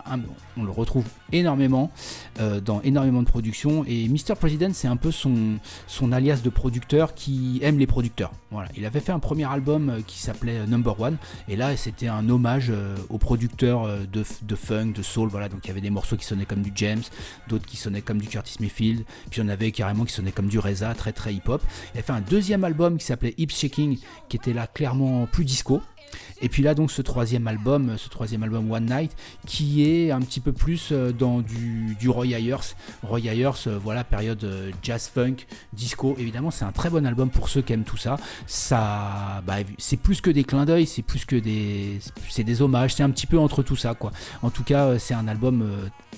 on 0.57 0.65
le 0.65 0.71
retrouve 0.71 1.05
énormément 1.33 1.91
euh, 2.41 2.61
dans 2.61 2.81
énormément 2.83 3.23
de 3.23 3.29
productions 3.29 3.85
et 3.87 4.09
Mr. 4.09 4.35
President 4.39 4.73
c'est 4.73 4.89
un 4.89 4.97
son, 5.11 6.13
alias 6.13 6.41
de 6.43 6.51
producteur 6.51 7.15
qui 7.15 7.61
aime 7.63 7.79
les 7.79 7.87
producteurs. 7.87 8.33
Il 8.77 8.85
avait 8.87 9.01
fait 9.01 9.13
un 9.13 9.19
premier 9.19 9.45
album 9.45 9.89
euh, 9.89 10.01
qui 10.07 10.19
s'appelait 10.19 10.59
euh, 10.59 10.67
Number 10.67 11.01
One, 11.01 11.17
et 11.49 11.57
là 11.57 11.77
c'était 11.77 12.09
un 12.09 12.29
hommage 12.29 12.69
euh, 12.71 12.97
aux 13.09 13.19
producteurs 13.19 13.89
de, 14.07 14.55
funk, 14.55 14.93
de 14.95 15.03
soul. 15.03 15.29
Voilà, 15.29 15.49
donc 15.49 15.61
il 15.65 15.69
y 15.69 15.71
avait 15.71 15.81
des 15.81 15.91
morceaux 15.91 16.17
qui 16.17 16.25
sonnaient 16.25 16.45
comme 16.45 16.63
du 16.63 16.73
James, 16.75 17.03
d'autres 17.49 17.67
qui 17.67 17.77
sonnaient 17.77 18.03
comme 18.03 18.19
du 18.19 18.29
Curtis 18.29 18.57
Mayfield, 18.61 19.05
puis 19.31 19.41
on 19.43 19.49
avait 19.49 19.73
carrément 19.73 20.05
qui 20.05 20.13
sonnaient 20.13 20.33
comme 20.33 20.49
du 20.49 20.59
Reza, 20.59 20.95
très 20.95 21.13
très 21.13 21.35
hip 21.35 21.49
hop. 21.49 21.63
Il 21.95 22.01
a 22.01 22.03
fait 22.03 22.13
un 22.13 22.21
deuxième 22.21 22.65
album 22.65 22.99
qui 22.99 23.07
s'appelait 23.07 23.35
Hip 23.39 23.49
Shaking, 23.51 23.99
qui 24.29 24.37
était 24.37 24.53
là 24.53 24.67
clairement 24.67 25.27
plus 25.27 25.45
disco. 25.45 25.81
Et 26.43 26.49
puis 26.49 26.63
là 26.63 26.75
donc 26.75 26.91
ce 26.91 27.03
troisième 27.03 27.47
album, 27.47 27.97
ce 27.97 28.09
troisième 28.09 28.43
album 28.43 28.71
One 28.71 28.87
Night, 28.87 29.17
qui 29.47 29.89
est 29.89 30.11
un 30.11 30.21
petit 30.21 30.41
peu 30.41 30.53
plus 30.53 30.89
euh, 30.91 31.13
dans 31.13 31.41
du, 31.41 31.97
du 31.99 32.09
Roy 32.09 32.27
Ayers. 32.27 32.75
Roy 33.03 33.21
Ayers, 33.21 33.51
euh, 33.69 33.79
voilà, 33.83 34.03
période 34.05 34.43
euh, 34.45 34.71
jazz 34.83 35.11
funk, 35.13 35.37
disco. 35.73 36.17
Évidemment, 36.19 36.51
c'est 36.51 36.65
un 36.65 36.73
très 36.73 36.91
bon 36.91 37.07
album 37.07 37.31
pour 37.31 37.49
ceux 37.49 37.63
qui 37.63 37.73
aiment 37.73 37.85
tout 37.85 37.97
ça. 37.97 38.17
Ça, 38.47 39.43
bah, 39.47 39.57
c'est 39.79 39.97
plus 39.97 40.21
que 40.21 40.31
des 40.31 40.45
clins 40.45 40.65
d'œil, 40.65 40.87
c'est 40.87 41.03
plus 41.03 41.25
que 41.25 41.37
des, 41.37 42.01
c'est 42.29 42.45
des 42.45 42.61
hommages, 42.61 42.95
c'est 42.95 43.03
un 43.03 43.11
petit 43.11 43.27
peu 43.27 43.39
entre 43.39 43.63
tout 43.63 43.77
ça, 43.77 43.95
quoi. 43.95 44.11
En 44.43 44.51
tout 44.51 44.65
cas, 44.65 44.99
c'est 44.99 45.15
un 45.15 45.29
album 45.29 45.65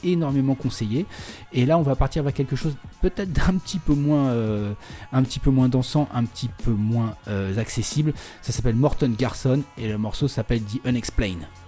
énormément 0.03 0.55
conseillé. 0.55 1.07
Et 1.53 1.67
là, 1.67 1.79
on 1.79 1.83
va 1.83 1.97
partir 1.97 2.23
vers 2.23 2.33
quelque 2.33 2.57
chose 2.57 2.77
peut-être 3.01 3.33
d'un 3.33 3.59
petit 3.59 3.79
peu 3.79 3.95
moins, 3.95 4.35
un 5.13 5.23
petit 5.23 5.39
peu 5.39 5.51
moins 5.51 5.69
dansant, 5.69 6.09
un 6.15 6.25
petit 6.25 6.49
peu 6.65 6.71
moins 6.71 7.15
accessible. 7.59 8.13
Ça 8.43 8.53
s'appelle 8.53 8.77
Morton 8.77 9.15
Garson 9.17 9.63
et 9.79 9.89
le 9.89 9.99
morceau 10.15 10.29
s'appelle 10.29 10.63
The 10.63 10.79
Unexplained. 10.87 11.64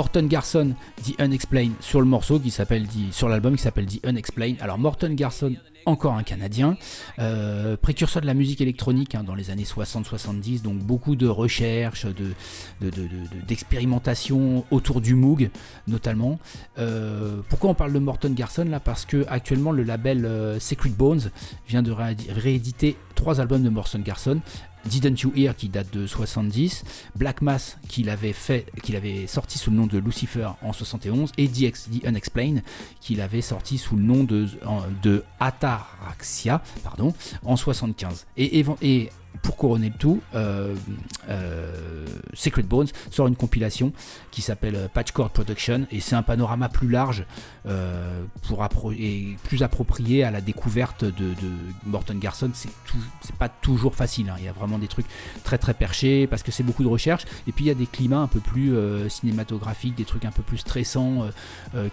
Morton 0.00 0.28
Garson, 0.28 0.74
The 1.04 1.20
Unexplained, 1.20 1.74
sur 1.80 2.00
le 2.00 2.06
morceau 2.06 2.40
qui 2.40 2.50
s'appelle 2.50 2.86
sur 3.10 3.28
l'album 3.28 3.54
qui 3.54 3.62
s'appelle 3.62 3.84
The 3.84 4.00
Unexplained. 4.06 4.56
Alors 4.62 4.78
Morton 4.78 5.12
Garson, 5.12 5.56
encore 5.84 6.14
un 6.14 6.22
Canadien, 6.22 6.78
euh, 7.18 7.76
précurseur 7.76 8.22
de 8.22 8.26
la 8.26 8.32
musique 8.32 8.62
électronique 8.62 9.14
hein, 9.14 9.24
dans 9.24 9.34
les 9.34 9.50
années 9.50 9.64
60-70, 9.64 10.62
donc 10.62 10.78
beaucoup 10.78 11.16
de 11.16 11.26
recherches, 11.26 12.06
d'expérimentation 13.46 14.60
de, 14.60 14.62
autour 14.70 15.02
du 15.02 15.14
Moog 15.14 15.50
notamment. 15.86 16.38
Euh, 16.78 17.42
pourquoi 17.50 17.68
on 17.68 17.74
parle 17.74 17.92
de 17.92 17.98
Morton 17.98 18.32
Garson 18.34 18.64
là? 18.64 18.80
Parce 18.80 19.04
que 19.04 19.26
actuellement 19.28 19.70
le 19.70 19.82
label 19.82 20.24
euh, 20.24 20.58
Secret 20.60 20.88
Bones 20.88 21.30
vient 21.68 21.82
de 21.82 21.92
rééditer 21.92 22.96
trois 23.20 23.38
albums 23.38 23.62
de 23.62 23.68
Morton 23.68 24.00
Garson. 24.02 24.40
Didn't 24.86 25.20
You 25.20 25.32
Hear 25.36 25.54
qui 25.54 25.68
date 25.68 25.92
de 25.92 26.06
70, 26.06 26.84
Black 27.16 27.42
Mass 27.42 27.76
qu'il 27.86 28.08
avait 28.08 28.32
fait, 28.32 28.64
avait 28.96 29.26
sorti 29.26 29.58
sous 29.58 29.70
le 29.70 29.76
nom 29.76 29.86
de 29.86 29.98
Lucifer 29.98 30.48
en 30.62 30.72
71 30.72 31.32
et 31.36 31.46
The, 31.46 32.06
Unexplained 32.06 32.62
qu'il 33.02 33.20
avait 33.20 33.42
sorti 33.42 33.76
sous 33.76 33.94
le 33.96 34.02
nom 34.02 34.24
de, 34.24 35.24
Ataraxia 35.38 36.62
pardon, 36.82 37.12
en 37.44 37.56
75. 37.56 38.26
Et, 38.38 38.64
et 38.80 39.10
pour 39.42 39.56
couronner 39.56 39.88
le 39.88 39.94
tout, 39.94 40.20
euh, 40.34 40.74
euh, 41.28 42.06
Secret 42.34 42.62
Bones 42.62 42.88
sort 43.10 43.26
une 43.26 43.36
compilation 43.36 43.92
qui 44.30 44.42
s'appelle 44.42 44.76
euh, 44.76 44.88
Patchcord 44.92 45.30
Production 45.30 45.86
et 45.90 46.00
c'est 46.00 46.14
un 46.14 46.22
panorama 46.22 46.68
plus 46.68 46.88
large 46.88 47.24
pour 48.42 48.92
et 48.92 49.36
plus 49.44 49.62
approprié 49.62 50.24
à 50.24 50.30
la 50.30 50.40
découverte 50.40 51.04
de, 51.04 51.34
Morton 51.84 52.16
Garson. 52.18 52.50
C'est 52.54 53.36
pas 53.36 53.48
toujours 53.48 53.94
facile. 53.94 54.30
Hein. 54.30 54.36
Il 54.38 54.44
y 54.44 54.48
a 54.48 54.52
vraiment 54.52 54.78
des 54.78 54.88
trucs 54.88 55.06
très 55.44 55.58
très 55.58 55.74
perchés 55.74 56.26
parce 56.26 56.42
que 56.42 56.52
c'est 56.52 56.62
beaucoup 56.62 56.82
de 56.82 56.88
recherche 56.88 57.24
et 57.46 57.52
puis 57.52 57.66
il 57.66 57.68
y 57.68 57.70
a 57.70 57.74
des 57.74 57.86
climats 57.86 58.18
un 58.18 58.26
peu 58.28 58.40
plus 58.40 58.74
cinématographiques, 59.08 59.94
des 59.94 60.04
trucs 60.04 60.24
un 60.24 60.30
peu 60.30 60.42
plus 60.42 60.58
stressants 60.58 61.28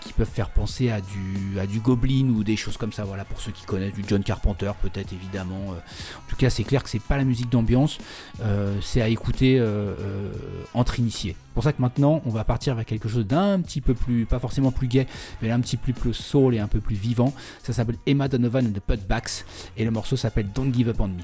qui 0.02 0.14
peuvent 0.14 0.30
faire 0.32 0.50
penser 0.50 0.90
à 0.90 1.02
du 1.02 1.60
à 1.60 1.68
du 1.68 1.80
Goblin 1.80 2.30
ou 2.30 2.44
des 2.44 2.56
choses 2.56 2.78
comme 2.78 2.94
ça. 2.94 3.04
Voilà 3.04 3.26
pour 3.26 3.42
ceux 3.42 3.52
qui 3.52 3.66
connaissent 3.66 3.94
du 3.94 4.06
John 4.08 4.24
Carpenter 4.24 4.72
peut-être 4.82 5.12
évidemment. 5.12 5.70
en 5.72 6.30
tout 6.30 6.38
cas, 6.38 6.50
c'est 6.50 6.64
clair 6.64 6.84
que 6.84 6.90
c'est 6.90 7.02
pas 7.02 7.18
la 7.18 7.26
musique 7.26 7.37
d'ambiance, 7.46 7.98
euh, 8.42 8.78
c'est 8.82 9.02
à 9.02 9.08
écouter 9.08 9.60
euh, 9.60 9.94
euh, 10.00 10.32
entre 10.74 11.00
initiés. 11.00 11.36
pour 11.54 11.64
ça 11.64 11.74
que 11.74 11.82
maintenant, 11.82 12.22
on 12.26 12.30
va 12.30 12.44
partir 12.44 12.76
vers 12.76 12.86
quelque 12.86 13.10
chose 13.10 13.26
d'un 13.26 13.60
petit 13.62 13.82
peu 13.82 13.94
plus, 13.94 14.26
pas 14.26 14.40
forcément 14.40 14.72
plus 14.72 14.88
gay, 14.88 15.08
mais 15.42 15.52
un 15.52 15.60
petit 15.60 15.78
peu 15.78 15.94
plus 15.94 16.14
soul 16.14 16.56
et 16.56 16.60
un 16.60 16.68
peu 16.68 16.80
plus 16.80 16.96
vivant. 16.96 17.34
Ça 17.64 17.74
s'appelle 17.74 17.98
Emma 18.06 18.28
Donovan 18.28 18.68
and 18.68 18.72
the 18.72 18.80
Putbacks 18.80 19.46
et 19.76 19.86
le 19.86 19.92
morceau 19.92 20.16
s'appelle 20.16 20.50
Don't 20.54 20.74
Give 20.74 20.90
Up 20.90 21.00
on 21.00 21.08
Me. 21.08 21.24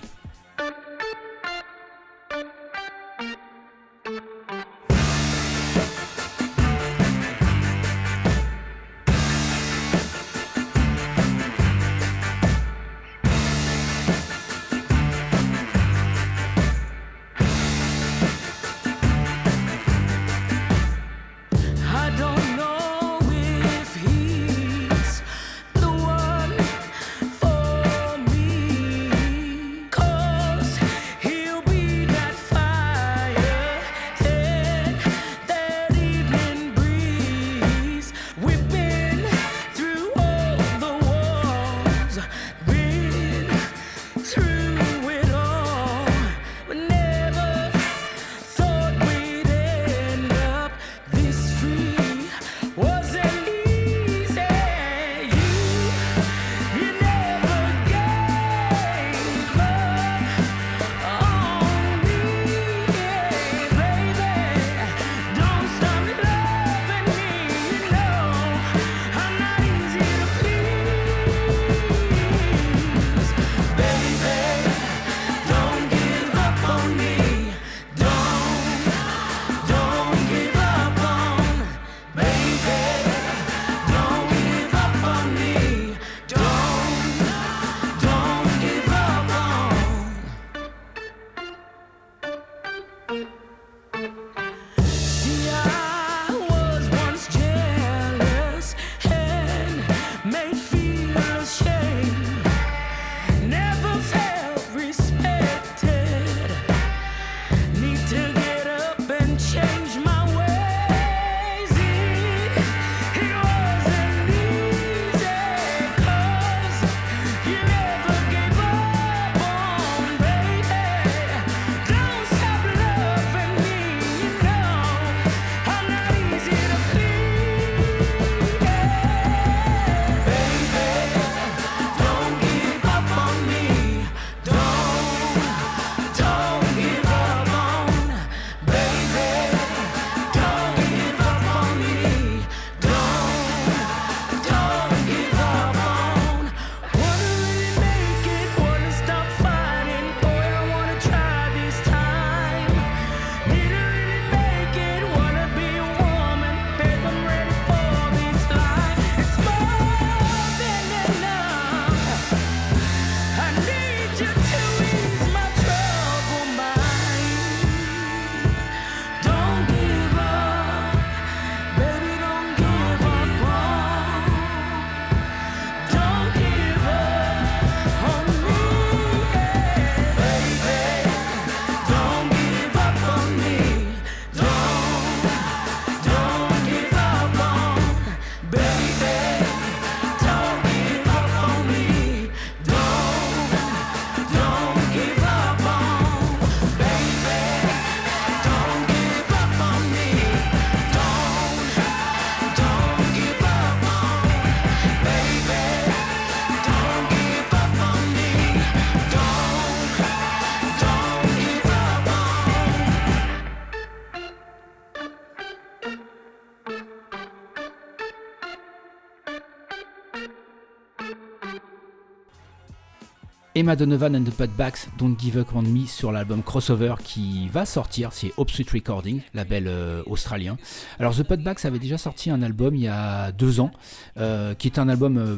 Emma 223.56 223.76
Donovan 223.76 224.16
and 224.16 224.24
the 224.24 224.32
Putbacks 224.32 224.88
Don't 224.98 225.16
Give 225.16 225.38
Up 225.38 225.50
on 225.54 225.62
Me 225.62 225.86
sur 225.86 226.12
l'album 226.12 226.42
Crossover 226.42 226.96
qui 227.04 227.48
va 227.50 227.66
sortir, 227.66 228.12
c'est 228.12 228.32
Obsweet 228.38 228.68
Recording, 228.72 229.22
label 229.36 229.68
euh, 229.68 230.02
australien. 230.08 230.58
Alors 230.98 231.16
The 231.16 231.22
Putbacks 231.22 231.64
avait 231.64 231.78
déjà 231.78 232.00
sorti 232.00 232.32
un 232.32 232.42
album 232.42 232.74
il 232.74 232.82
y 232.82 232.88
a 232.88 233.32
deux 233.32 233.60
ans, 233.60 233.72
euh, 234.18 234.56
qui 234.56 234.68
est 234.68 234.80
un 234.80 234.90
album 234.90 235.18
euh, 235.18 235.38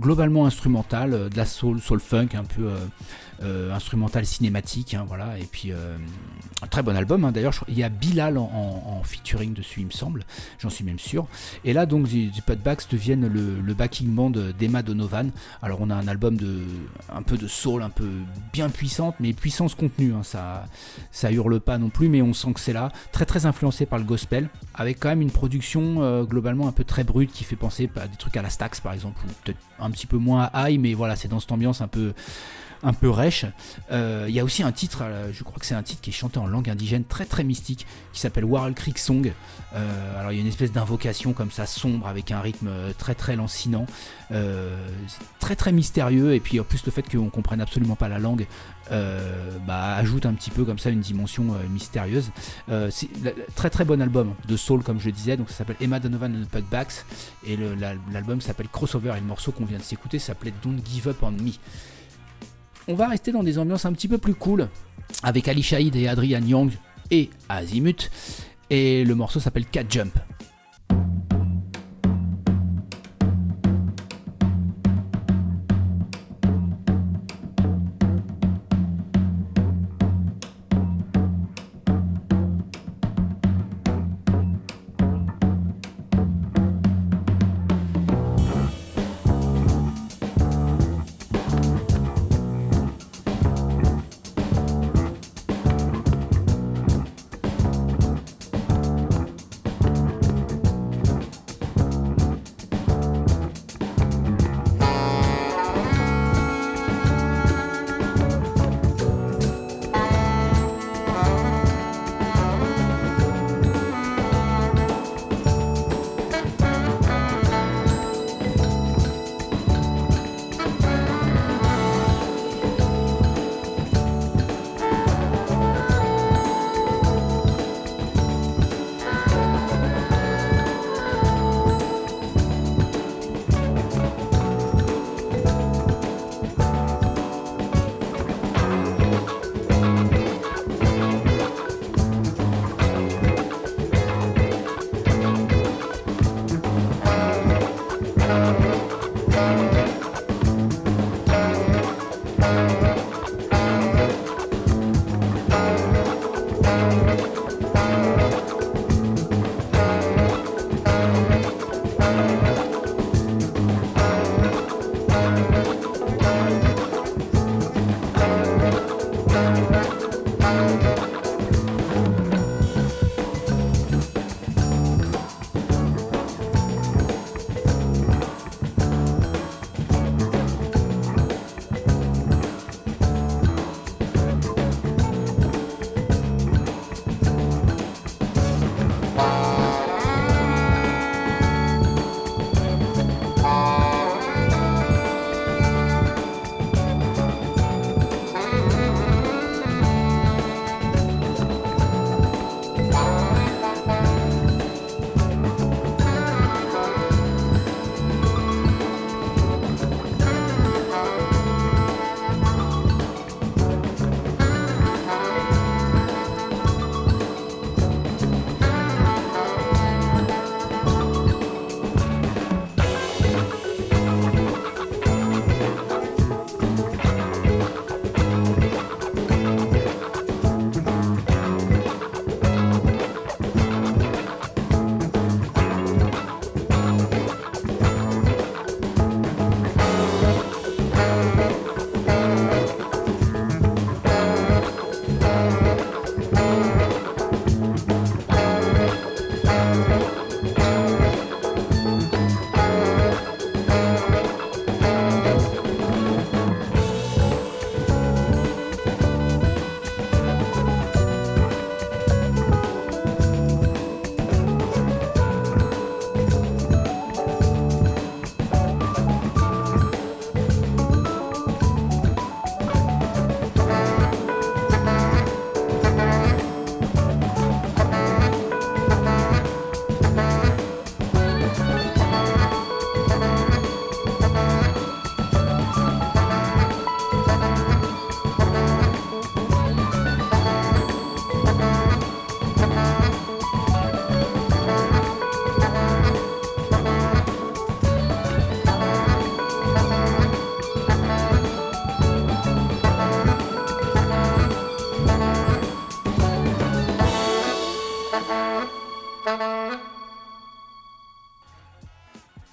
globalement 0.00 0.46
instrumental, 0.46 1.28
de 1.30 1.36
la 1.36 1.46
soul, 1.46 1.80
soul 1.80 2.00
funk, 2.00 2.30
un 2.34 2.42
peu 2.42 2.72
instrumental 3.72 4.26
cinématique, 4.26 4.94
hein, 4.94 5.04
voilà, 5.06 5.38
et 5.38 5.44
puis 5.44 5.72
euh, 5.72 5.96
un 6.62 6.66
très 6.66 6.82
bon 6.82 6.96
album. 6.96 7.24
Hein. 7.24 7.32
D'ailleurs, 7.32 7.54
il 7.68 7.78
y 7.78 7.82
a 7.82 7.88
Bilal 7.88 8.38
en, 8.38 9.02
featuring 9.04 9.54
dessus, 9.54 9.80
il 9.80 9.86
me 9.86 9.92
semble, 9.92 10.24
j'en 10.58 10.70
suis 10.70 10.84
même 10.84 10.98
sûr. 10.98 11.26
Et 11.64 11.72
là, 11.72 11.86
donc, 11.86 12.08
The, 12.08 12.42
Putbacks 12.44 12.90
deviennent 12.90 13.26
le, 13.26 13.74
backing 13.74 14.12
band 14.12 14.30
d'Emma 14.30 14.82
Donovan. 14.82 15.30
Alors, 15.62 15.78
on 15.80 15.90
a 15.90 15.94
un 15.94 16.08
album 16.08 16.36
de 16.36 16.62
un 17.14 17.22
peu 17.22 17.36
de 17.36 17.46
soul, 17.46 17.82
un 17.82 17.90
peu 17.90 18.08
bien 18.52 18.68
puissante, 18.70 19.14
mais 19.20 19.32
puissance 19.32 19.74
contenue. 19.74 20.12
Hein. 20.14 20.22
ça, 20.22 20.66
ça 21.12 21.30
hurle 21.30 21.60
pas 21.60 21.78
non 21.78 21.90
plus, 21.90 22.08
mais 22.08 22.22
on 22.22 22.32
sent 22.32 22.52
que 22.54 22.60
c'est 22.60 22.72
là, 22.72 22.90
très 23.12 23.24
très 23.24 23.46
influencé 23.46 23.86
par 23.86 23.98
le 23.98 24.04
gospel, 24.04 24.48
avec 24.74 24.98
quand 24.98 25.08
même 25.08 25.22
une 25.22 25.30
production 25.30 26.02
euh, 26.02 26.24
globalement 26.24 26.68
un 26.68 26.72
peu 26.72 26.84
très 26.84 27.04
brute 27.04 27.32
qui 27.32 27.44
fait 27.44 27.56
penser 27.56 27.90
à 27.96 28.08
des 28.08 28.16
trucs 28.16 28.36
à 28.36 28.42
la 28.42 28.50
Stax 28.50 28.80
par 28.80 28.92
exemple, 28.92 29.20
ou 29.24 29.30
peut-être 29.44 29.58
un 29.78 29.90
petit 29.90 30.06
peu 30.06 30.16
moins 30.16 30.50
High, 30.54 30.80
mais 30.80 30.94
voilà, 30.94 31.16
c'est 31.16 31.28
dans 31.28 31.40
cette 31.40 31.52
ambiance 31.52 31.80
un 31.80 31.88
peu 31.88 32.12
un 32.82 32.92
peu 32.92 33.10
rêche. 33.10 33.44
Euh, 33.90 34.26
il 34.28 34.34
y 34.34 34.40
a 34.40 34.44
aussi 34.44 34.62
un 34.62 34.72
titre, 34.72 35.00
euh, 35.02 35.30
je 35.32 35.42
crois 35.42 35.58
que 35.58 35.66
c'est 35.66 35.74
un 35.74 35.82
titre 35.82 36.00
qui 36.00 36.10
est 36.10 36.12
chanté 36.12 36.38
en 36.38 36.46
langue 36.46 36.70
indigène 36.70 37.04
très 37.04 37.24
très 37.24 37.44
mystique, 37.44 37.86
qui 38.12 38.20
s'appelle 38.20 38.44
Warl 38.44 38.74
Creek 38.74 38.98
Song. 38.98 39.32
Euh, 39.74 40.18
alors 40.20 40.32
il 40.32 40.36
y 40.36 40.38
a 40.38 40.42
une 40.42 40.48
espèce 40.48 40.72
d'invocation 40.72 41.32
comme 41.32 41.50
ça 41.50 41.66
sombre 41.66 42.06
avec 42.06 42.30
un 42.30 42.40
rythme 42.40 42.70
très 42.96 43.14
très 43.14 43.36
lancinant, 43.36 43.86
très 45.40 45.56
très 45.56 45.72
mystérieux 45.72 46.34
et 46.34 46.40
puis 46.40 46.60
en 46.60 46.64
plus 46.64 46.84
le 46.84 46.92
fait 46.92 47.08
qu'on 47.08 47.30
comprenne 47.30 47.60
absolument 47.60 47.96
pas 47.96 48.08
la 48.08 48.18
langue 48.18 48.46
bah, 48.90 49.96
ajoute 49.96 50.26
un 50.26 50.34
petit 50.34 50.50
peu 50.50 50.64
comme 50.64 50.78
ça 50.78 50.90
une 50.90 51.00
dimension 51.00 51.44
mystérieuse. 51.70 52.30
c'est 52.90 53.08
très 53.54 53.70
très 53.70 53.84
bon 53.84 54.00
album 54.00 54.34
de 54.46 54.56
soul 54.56 54.82
comme 54.82 55.00
je 55.00 55.10
disais, 55.10 55.36
donc 55.36 55.50
ça 55.50 55.56
s'appelle 55.56 55.76
Emma 55.80 56.00
Donovan 56.00 56.34
and 56.34 56.44
the 56.44 56.48
Putbacks 56.48 57.04
et 57.46 57.58
l'album 58.12 58.40
s'appelle 58.40 58.68
Crossover 58.68 59.14
et 59.16 59.20
le 59.20 59.26
morceau 59.26 59.52
qu'on 59.52 59.66
vient 59.66 59.78
de 59.78 59.82
s'écouter 59.82 60.18
s'appelait 60.18 60.54
Don't 60.62 60.80
Give 60.84 61.08
Up 61.08 61.22
on 61.22 61.32
Me 61.32 61.52
on 62.88 62.94
va 62.94 63.06
rester 63.06 63.30
dans 63.30 63.42
des 63.42 63.58
ambiances 63.58 63.84
un 63.84 63.92
petit 63.92 64.08
peu 64.08 64.18
plus 64.18 64.34
cool 64.34 64.68
avec 65.22 65.46
Ali 65.46 65.62
Shaid 65.62 65.94
et 65.94 66.08
Adrian 66.08 66.42
Young 66.42 66.72
et 67.10 67.30
Azimut. 67.48 68.10
Et 68.70 69.04
le 69.04 69.14
morceau 69.14 69.40
s'appelle 69.40 69.66
Cat 69.66 69.84
Jump. 69.88 70.18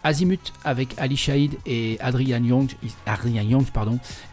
Azimut 0.06 0.54
avec 0.64 0.94
Ali 1.00 1.18
Shaid 1.18 1.58
et 1.66 1.98
Adrian 2.00 2.44
Young, 2.44 2.70
Young 3.26 3.66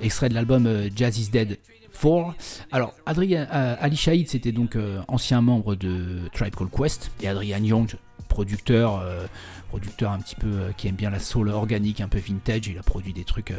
extrait 0.03 0.29
de 0.29 0.35
l'album 0.35 0.67
euh, 0.67 0.91
Jazz 0.95 1.19
is 1.19 1.31
Dead 1.31 1.59
4. 1.99 2.35
Alors, 2.71 2.93
Adrian, 3.07 3.47
euh, 3.51 3.77
Ali 3.81 3.97
Shaid, 3.97 4.29
c'était 4.29 4.53
donc 4.53 4.77
euh, 4.77 5.01
ancien 5.09 5.41
membre 5.41 5.75
de 5.75 6.29
Tribe 6.35 6.55
Called 6.55 6.71
Quest, 6.71 7.11
et 7.23 7.29
Adrian 7.29 7.65
Young, 7.65 7.89
producteur, 8.33 8.99
euh, 8.99 9.27
producteur 9.69 10.11
un 10.11 10.19
petit 10.19 10.37
peu 10.37 10.47
euh, 10.47 10.73
qui 10.75 10.89
aime 10.89 10.95
bien 10.95 11.11
la 11.11 11.19
soul 11.19 11.51
organique, 11.51 12.01
un 12.01 12.09
peu 12.09 12.19
vintage. 12.19 12.67
Il 12.67 12.79
a 12.79 12.83
produit 12.83 13.13
des 13.13 13.25
trucs 13.25 13.53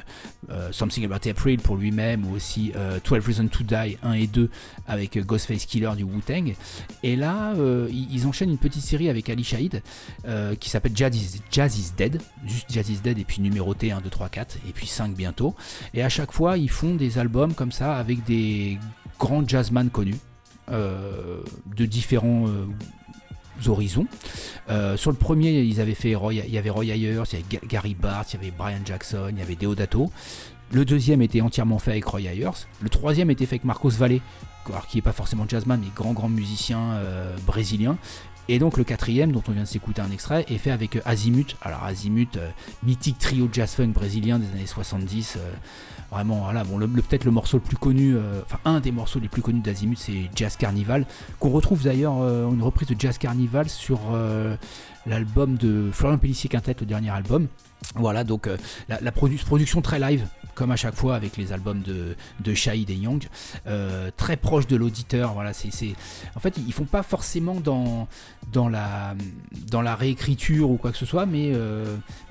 euh, 0.49 0.71
Something 0.71 1.05
About 1.05 1.29
April 1.29 1.59
pour 1.59 1.77
lui-même, 1.77 2.25
ou 2.25 2.35
aussi 2.35 2.71
euh, 2.75 2.99
12 3.07 3.25
Reasons 3.25 3.47
to 3.47 3.63
Die 3.63 3.97
1 4.01 4.13
et 4.13 4.27
2 4.27 4.49
avec 4.87 5.17
Ghostface 5.19 5.65
Killer 5.65 5.91
du 5.95 6.03
Wu-Tang. 6.03 6.55
Et 7.03 7.15
là, 7.15 7.53
ils, 7.91 8.25
enchaînent 8.25 8.49
une 8.49 8.57
petite 8.57 8.83
série 8.83 9.09
avec 9.09 9.29
Ali 9.29 9.43
Shaid 9.43 9.83
euh, 10.25 10.55
qui 10.55 10.69
s'appelle 10.71 10.93
Jazz 10.95 11.15
is, 11.15 11.91
Dead, 11.95 12.19
juste 12.45 12.65
Jazz 12.71 12.89
is 12.89 12.99
Dead, 13.03 13.19
et 13.19 13.23
puis 13.23 13.41
numéroté 13.41 13.91
1, 13.91 14.01
2, 14.01 14.09
3, 14.09 14.29
4, 14.29 14.57
et 14.67 14.71
puis 14.71 14.87
5 14.87 15.13
bientôt. 15.15 15.55
Et 15.93 16.01
à 16.01 16.09
chaque 16.09 16.31
fois, 16.31 16.57
ils 16.57 16.69
font 16.69 16.95
des 16.95 17.19
albums 17.19 17.53
comme 17.53 17.71
ça 17.71 17.95
avec 17.95 18.23
des 18.23 18.79
grands 19.19 19.47
jazzman 19.47 19.91
connus. 19.91 20.17
de 20.69 21.85
différents 21.85 22.47
horizons. 23.67 24.07
Euh, 24.69 24.97
sur 24.97 25.11
le 25.11 25.17
premier, 25.17 25.61
ils 25.61 25.79
avaient 25.81 25.93
fait 25.95 26.15
Roy- 26.15 26.33
il 26.33 26.49
y 26.53 26.57
avait 26.57 26.69
Roy 26.69 26.85
Ayers, 26.85 26.95
il 27.31 27.39
y 27.39 27.41
avait 27.41 27.45
Ga- 27.49 27.67
Gary 27.67 27.93
Bartz, 27.95 28.33
il 28.33 28.37
y 28.37 28.39
avait 28.39 28.51
Brian 28.57 28.79
Jackson, 28.85 29.27
il 29.31 29.39
y 29.39 29.41
avait 29.41 29.55
Deodato. 29.55 30.11
Le 30.71 30.85
deuxième 30.85 31.21
était 31.21 31.41
entièrement 31.41 31.79
fait 31.79 31.91
avec 31.91 32.05
Roy 32.05 32.21
Ayers. 32.21 32.49
Le 32.81 32.89
troisième 32.89 33.29
était 33.29 33.45
fait 33.45 33.55
avec 33.55 33.65
Marcos 33.65 33.89
Valle, 33.91 34.19
qui 34.89 34.97
n'est 34.97 35.01
pas 35.01 35.11
forcément 35.11 35.45
jazzman, 35.47 35.79
mais 35.79 35.87
grand 35.95 36.13
grand 36.13 36.29
musicien 36.29 36.79
euh, 36.93 37.35
brésilien. 37.45 37.97
Et 38.49 38.59
donc 38.59 38.77
le 38.77 38.83
quatrième, 38.83 39.31
dont 39.31 39.43
on 39.47 39.51
vient 39.51 39.63
de 39.63 39.67
s'écouter 39.67 40.01
un 40.01 40.11
extrait, 40.11 40.45
est 40.49 40.57
fait 40.57 40.71
avec 40.71 40.95
euh, 40.97 41.01
Azimut. 41.05 41.55
Alors 41.61 41.83
Azimut, 41.83 42.37
mythique 42.83 43.17
trio 43.19 43.47
jazz 43.51 43.73
funk 43.75 43.89
brésilien 43.93 44.39
des 44.39 44.47
années 44.47 44.65
70. 44.65 45.35
euh, 45.37 45.51
vraiment, 46.13 46.41
voilà, 46.43 46.63
bon, 46.63 46.79
peut-être 46.79 47.25
le 47.25 47.31
morceau 47.31 47.57
le 47.57 47.63
plus 47.63 47.77
connu, 47.77 48.15
euh, 48.15 48.41
enfin 48.45 48.59
un 48.65 48.79
des 48.79 48.91
morceaux 48.91 49.19
les 49.19 49.27
plus 49.27 49.41
connus 49.41 49.61
d'Azimut, 49.61 49.97
c'est 49.97 50.29
Jazz 50.35 50.55
Carnival, 50.55 51.05
qu'on 51.39 51.49
retrouve 51.49 51.83
d'ailleurs 51.83 52.21
euh, 52.21 52.49
une 52.49 52.61
reprise 52.61 52.87
de 52.87 52.95
Jazz 52.97 53.17
Carnival 53.17 53.67
sur 53.67 53.99
euh, 54.13 54.55
l'album 55.05 55.57
de 55.57 55.89
Florian 55.91 56.17
Pellissier 56.17 56.49
Quintet, 56.49 56.75
le 56.79 56.85
dernier 56.85 57.09
album. 57.09 57.47
Voilà, 57.95 58.23
donc 58.23 58.49
la, 58.87 59.01
la 59.01 59.11
produ- 59.11 59.43
production 59.43 59.81
très 59.81 59.99
live, 59.99 60.25
comme 60.55 60.71
à 60.71 60.77
chaque 60.77 60.95
fois 60.95 61.15
avec 61.15 61.35
les 61.37 61.51
albums 61.51 61.81
de, 61.81 62.15
de 62.39 62.53
Shahid 62.53 62.89
et 62.89 62.95
Young, 62.95 63.27
très 64.17 64.37
proche 64.37 64.65
de 64.67 64.77
l'auditeur. 64.77 65.33
Voilà, 65.33 65.51
c'est, 65.53 65.93
en 66.35 66.39
fait, 66.39 66.57
ils 66.65 66.73
font 66.73 66.85
pas 66.85 67.03
forcément 67.03 67.59
dans, 67.59 68.07
dans, 68.51 68.69
la, 68.69 69.15
dans 69.69 69.81
la 69.81 69.95
réécriture 69.95 70.71
ou 70.71 70.77
quoi 70.77 70.91
que 70.91 70.97
ce 70.97 71.05
soit, 71.05 71.25
mais, 71.25 71.51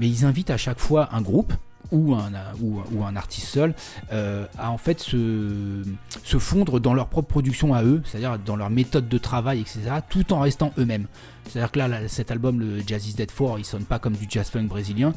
mais 0.01 0.09
ils 0.09 0.25
invitent 0.25 0.51
à 0.51 0.57
chaque 0.57 0.81
fois 0.81 1.11
un 1.13 1.21
groupe 1.21 1.53
ou 1.93 2.15
un, 2.15 2.33
ou, 2.61 3.05
un 3.05 3.15
artiste 3.17 3.47
seul 3.47 3.75
euh, 4.13 4.47
à 4.59 4.71
en 4.71 4.79
fait 4.79 4.99
se, 4.99 5.83
se 6.25 6.39
fondre 6.39 6.81
dans 6.81 6.95
leur 6.95 7.09
propre 7.09 7.29
production 7.29 7.75
à 7.75 7.85
eux, 7.85 8.03
c'est-à-dire 8.05 8.39
dans 8.39 8.57
leur 8.57 8.71
méthode 8.71 9.09
de 9.09 9.19
travail, 9.19 9.61
etc., 9.61 9.81
tout 10.09 10.33
en 10.33 10.41
restant 10.41 10.73
eux-mêmes. 10.79 11.07
C'est-à-dire 11.49 11.71
que 11.71 11.79
là, 11.79 12.09
cet 12.09 12.31
album, 12.31 12.61
le 12.61 12.83
Jazz 12.87 13.07
is 13.07 13.15
Dead 13.15 13.31
4, 13.31 13.59
il 13.59 13.65
sonne 13.65 13.85
pas 13.85 13.99
comme 13.99 14.15
du 14.15 14.27
jazz 14.29 14.49
funk 14.49 14.65
brésilien. 14.65 15.13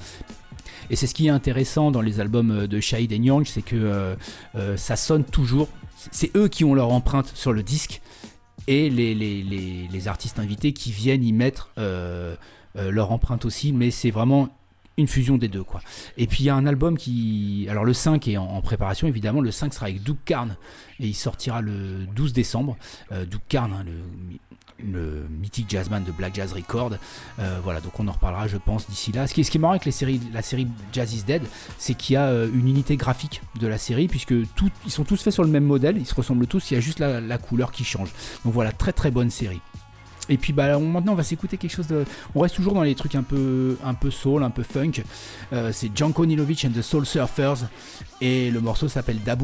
Et 0.90 0.96
c'est 0.96 1.08
ce 1.08 1.14
qui 1.14 1.28
est 1.28 1.32
intéressant 1.32 1.92
dans 1.92 2.02
les 2.02 2.20
albums 2.20 2.52
euh, 2.52 2.68
de 2.68 2.80
Shahid 2.80 3.12
et 3.12 3.18
Young, 3.18 3.46
c'est 3.46 3.62
que 3.62 3.76
euh, 3.76 4.16
euh, 4.56 4.78
ça 4.78 4.96
sonne 4.96 5.24
toujours. 5.24 5.68
C'est 6.12 6.36
eux 6.36 6.48
qui 6.48 6.64
ont 6.64 6.74
leur 6.74 6.92
empreinte 6.92 7.32
sur 7.34 7.54
le 7.54 7.64
disque 7.64 8.02
et 8.68 8.90
les, 8.90 9.16
les, 9.16 9.44
les, 9.44 9.88
les 9.92 10.08
artistes 10.08 10.40
invités 10.40 10.74
qui 10.74 10.92
viennent 10.92 11.24
y 11.24 11.34
mettre 11.34 11.72
leur 12.76 13.12
empreinte 13.12 13.46
aussi, 13.46 13.72
mais 13.72 13.92
c'est 13.92 14.12
vraiment 14.12 14.50
une 14.98 15.08
fusion 15.08 15.38
des 15.38 15.48
deux 15.48 15.64
quoi. 15.64 15.82
Et 16.18 16.28
puis 16.28 16.44
il 16.44 16.46
y 16.48 16.50
a 16.50 16.56
un 16.56 16.66
album 16.66 16.98
qui 16.98 17.68
alors 17.70 17.86
le 17.86 17.94
5 17.94 18.28
est 18.28 18.38
en, 18.38 18.62
préparation 18.62 19.08
évidemment, 19.08 19.42
le 19.42 19.52
5 19.52 19.74
sera 19.74 19.88
avec 19.88 20.04
Doug 20.04 20.18
Carn 20.26 20.56
et 21.00 21.08
il 21.08 21.14
sortira 21.14 21.62
le 21.62 22.06
12 22.16 22.34
décembre. 22.34 22.78
Euh, 23.12 23.26
Doug 23.26 23.42
Carn 23.50 23.74
hein, 23.74 23.86
le, 24.80 25.26
mythique 25.30 25.70
jazzman 25.70 26.04
de 26.04 26.12
Black 26.12 26.36
Jazz 26.36 26.52
Record. 26.54 26.94
Euh, 27.40 27.60
voilà, 27.64 27.82
donc 27.82 28.00
on 28.00 28.08
en 28.08 28.12
reparlera 28.12 28.48
je 28.48 28.58
pense 28.58 28.88
d'ici 28.88 29.12
là. 29.12 29.28
Ce 29.28 29.34
qui 29.34 29.42
est, 29.42 29.44
ce 29.44 29.52
qui 29.52 29.58
est 29.58 29.60
marrant 29.60 29.74
avec 29.74 29.86
la 29.86 30.42
série 30.42 30.68
Jazz 30.94 31.14
is 31.14 31.24
Dead, 31.24 31.44
c'est 31.78 31.94
qu'il 31.94 32.14
y 32.14 32.18
a 32.18 32.28
euh, 32.28 32.50
une 32.54 32.68
unité 32.68 32.96
graphique 32.98 33.42
de 33.60 33.68
la 33.68 33.78
série 33.78 34.08
puisque 34.08 34.34
ils 34.86 34.92
sont 34.92 35.04
tous 35.04 35.22
faits 35.22 35.34
sur 35.34 35.44
le 35.44 35.50
même 35.50 35.66
modèle, 35.66 35.98
ils 35.98 36.06
se 36.06 36.16
ressemblent 36.16 36.48
tous, 36.48 36.72
il 36.72 36.76
y 36.76 36.78
a 36.78 36.82
juste 36.82 37.00
la 37.00 37.38
couleur 37.38 37.72
qui 37.72 37.84
change. 37.84 38.12
Donc 38.44 38.54
voilà, 38.54 38.72
très 38.72 38.94
très 38.94 39.12
bonne 39.12 39.30
série. 39.30 39.62
Et 40.30 40.38
puis 40.38 40.54
bah, 40.54 40.78
maintenant 40.80 41.14
on 41.14 41.16
va 41.16 41.24
s'écouter 41.24 41.58
quelque 41.58 41.76
chose 41.76 41.88
de... 41.88 42.06
On 42.34 42.42
reste 42.42 42.56
toujours 42.56 42.74
dans 42.74 42.84
les 42.84 42.96
trucs 42.96 43.16
un 43.16 43.24
peu, 43.24 43.78
un 43.84 43.94
peu 43.94 44.12
soul, 44.12 44.44
un 44.44 44.50
peu 44.50 44.64
funk. 44.64 45.04
Euh, 45.54 45.72
c'est 45.74 45.96
Janko 45.96 46.26
Nilovic 46.26 46.66
and 46.66 46.72
the 46.72 46.82
Soul 46.82 47.06
Surfers 47.06 47.68
et 48.22 48.52
le 48.52 48.62
morceau 48.62 48.88
s'appelle 48.88 49.20
Da 49.24 49.36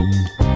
Música 0.00 0.47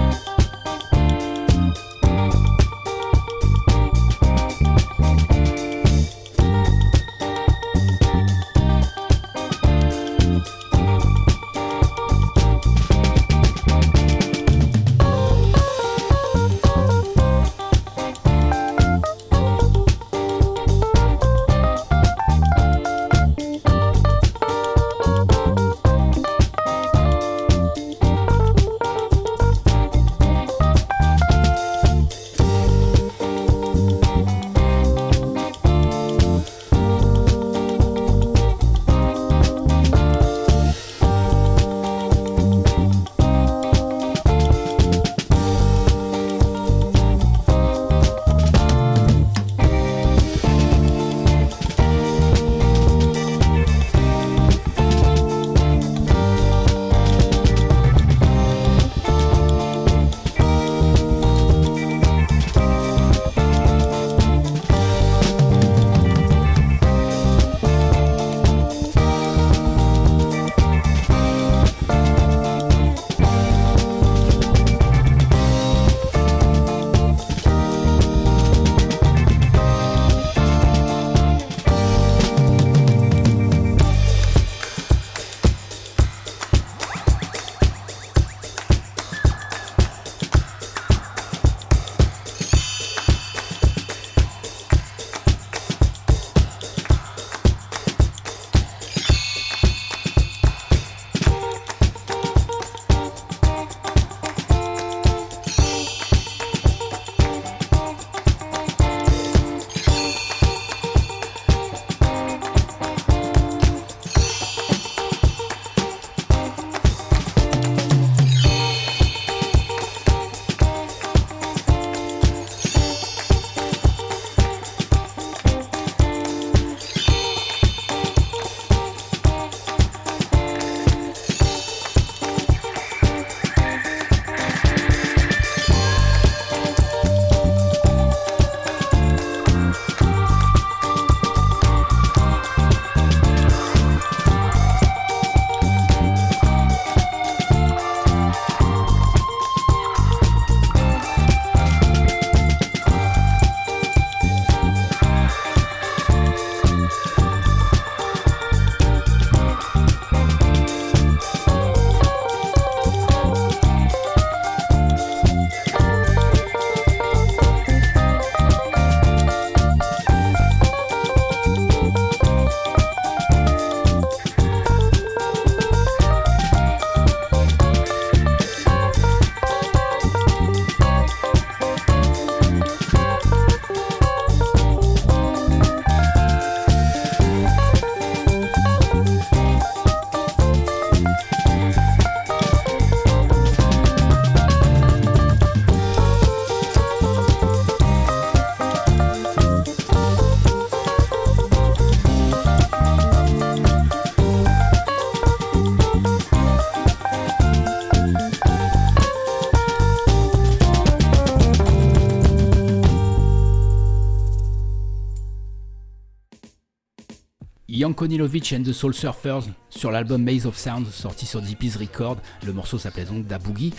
Jankonilovic 218.03 218.53
and 218.53 218.65
the 218.65 218.73
Soul 218.73 218.95
Surfers 218.95 219.45
sur 219.71 219.93
l'album 219.93 220.25
Maze 220.25 220.47
of 220.47 220.57
Sound 220.57 220.87
sorti 220.89 221.25
sur 221.25 221.41
Deepy's 221.41 221.77
Record. 221.77 222.17
Le 222.45 222.53
morceau 222.53 222.77
s'appelait 222.77 223.05
donc 223.05 223.27
Da 223.27 223.39
Boogie. 223.39 223.73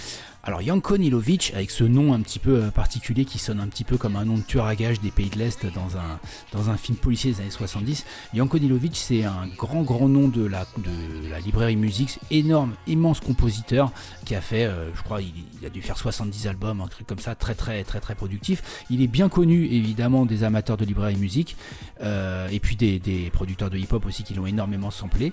Alors 0.46 0.62
Janko 0.62 0.98
Nilovic, 0.98 1.54
avec 1.56 1.72
ce 1.72 1.86
nom 1.86 2.14
un 2.14 2.20
petit 2.20 2.38
peu 2.38 2.64
euh, 2.64 2.70
particulier 2.70 3.24
qui 3.24 3.39
sonne 3.39 3.62
un 3.62 3.68
petit 3.68 3.86
peu 3.86 3.96
comme 3.96 4.18
un 4.18 4.26
nom 4.26 4.36
de 4.38 4.41
tueur 4.41 4.66
à 4.66 4.76
gages 4.76 5.00
des 5.00 5.10
pays 5.10 5.30
de 5.30 5.39
l'Est 5.39 5.66
dans 5.68 5.98
un, 5.98 6.20
dans 6.52 6.70
un 6.70 6.76
film 6.76 6.98
policier 6.98 7.32
des 7.32 7.39
années 7.39 7.50
70, 7.50 8.06
Janko 8.34 8.60
Nilovic 8.60 8.98
c'est 8.98 9.24
un 9.24 9.48
grand 9.58 9.84
grand 9.84 10.10
nom 10.10 10.28
de 10.28 10.46
la, 10.46 10.66
de 10.80 11.30
la 11.30 11.39
librairie 11.39 11.78
musique, 11.78 12.20
énorme, 12.30 12.74
immense 12.88 13.22
compositeur 13.22 13.94
qui 14.26 14.36
a 14.36 14.41
fait, 14.41 14.66
euh, 14.66 14.94
je 14.94 15.02
crois, 15.02 15.22
il, 15.22 15.66
a 15.66 15.70
dû 15.70 15.82
faire 15.82 15.98
70 15.98 16.46
albums, 16.48 16.82
un 16.82 16.88
truc 16.88 17.08
comme 17.08 17.20
ça, 17.20 17.36
très 17.36 17.56
très 17.56 17.86
très 17.86 18.02
très 18.02 18.16
productif. 18.16 18.84
Il 18.89 19.02
est 19.02 19.08
bien 19.08 19.30
connu 19.30 19.68
évidemment 19.68 20.26
des 20.26 20.44
amateurs 20.44 20.76
de 20.76 20.84
librairie 20.84 21.16
musique 21.16 21.56
euh, 22.02 22.50
et 22.50 22.60
puis 22.60 22.76
des, 22.76 23.00
des 23.00 23.30
producteurs 23.30 23.70
de 23.70 23.78
hip-hop 23.78 24.06
aussi 24.06 24.24
qui 24.24 24.34
l'ont 24.34 24.46
énormément 24.46 24.91
samplé. 24.91 25.32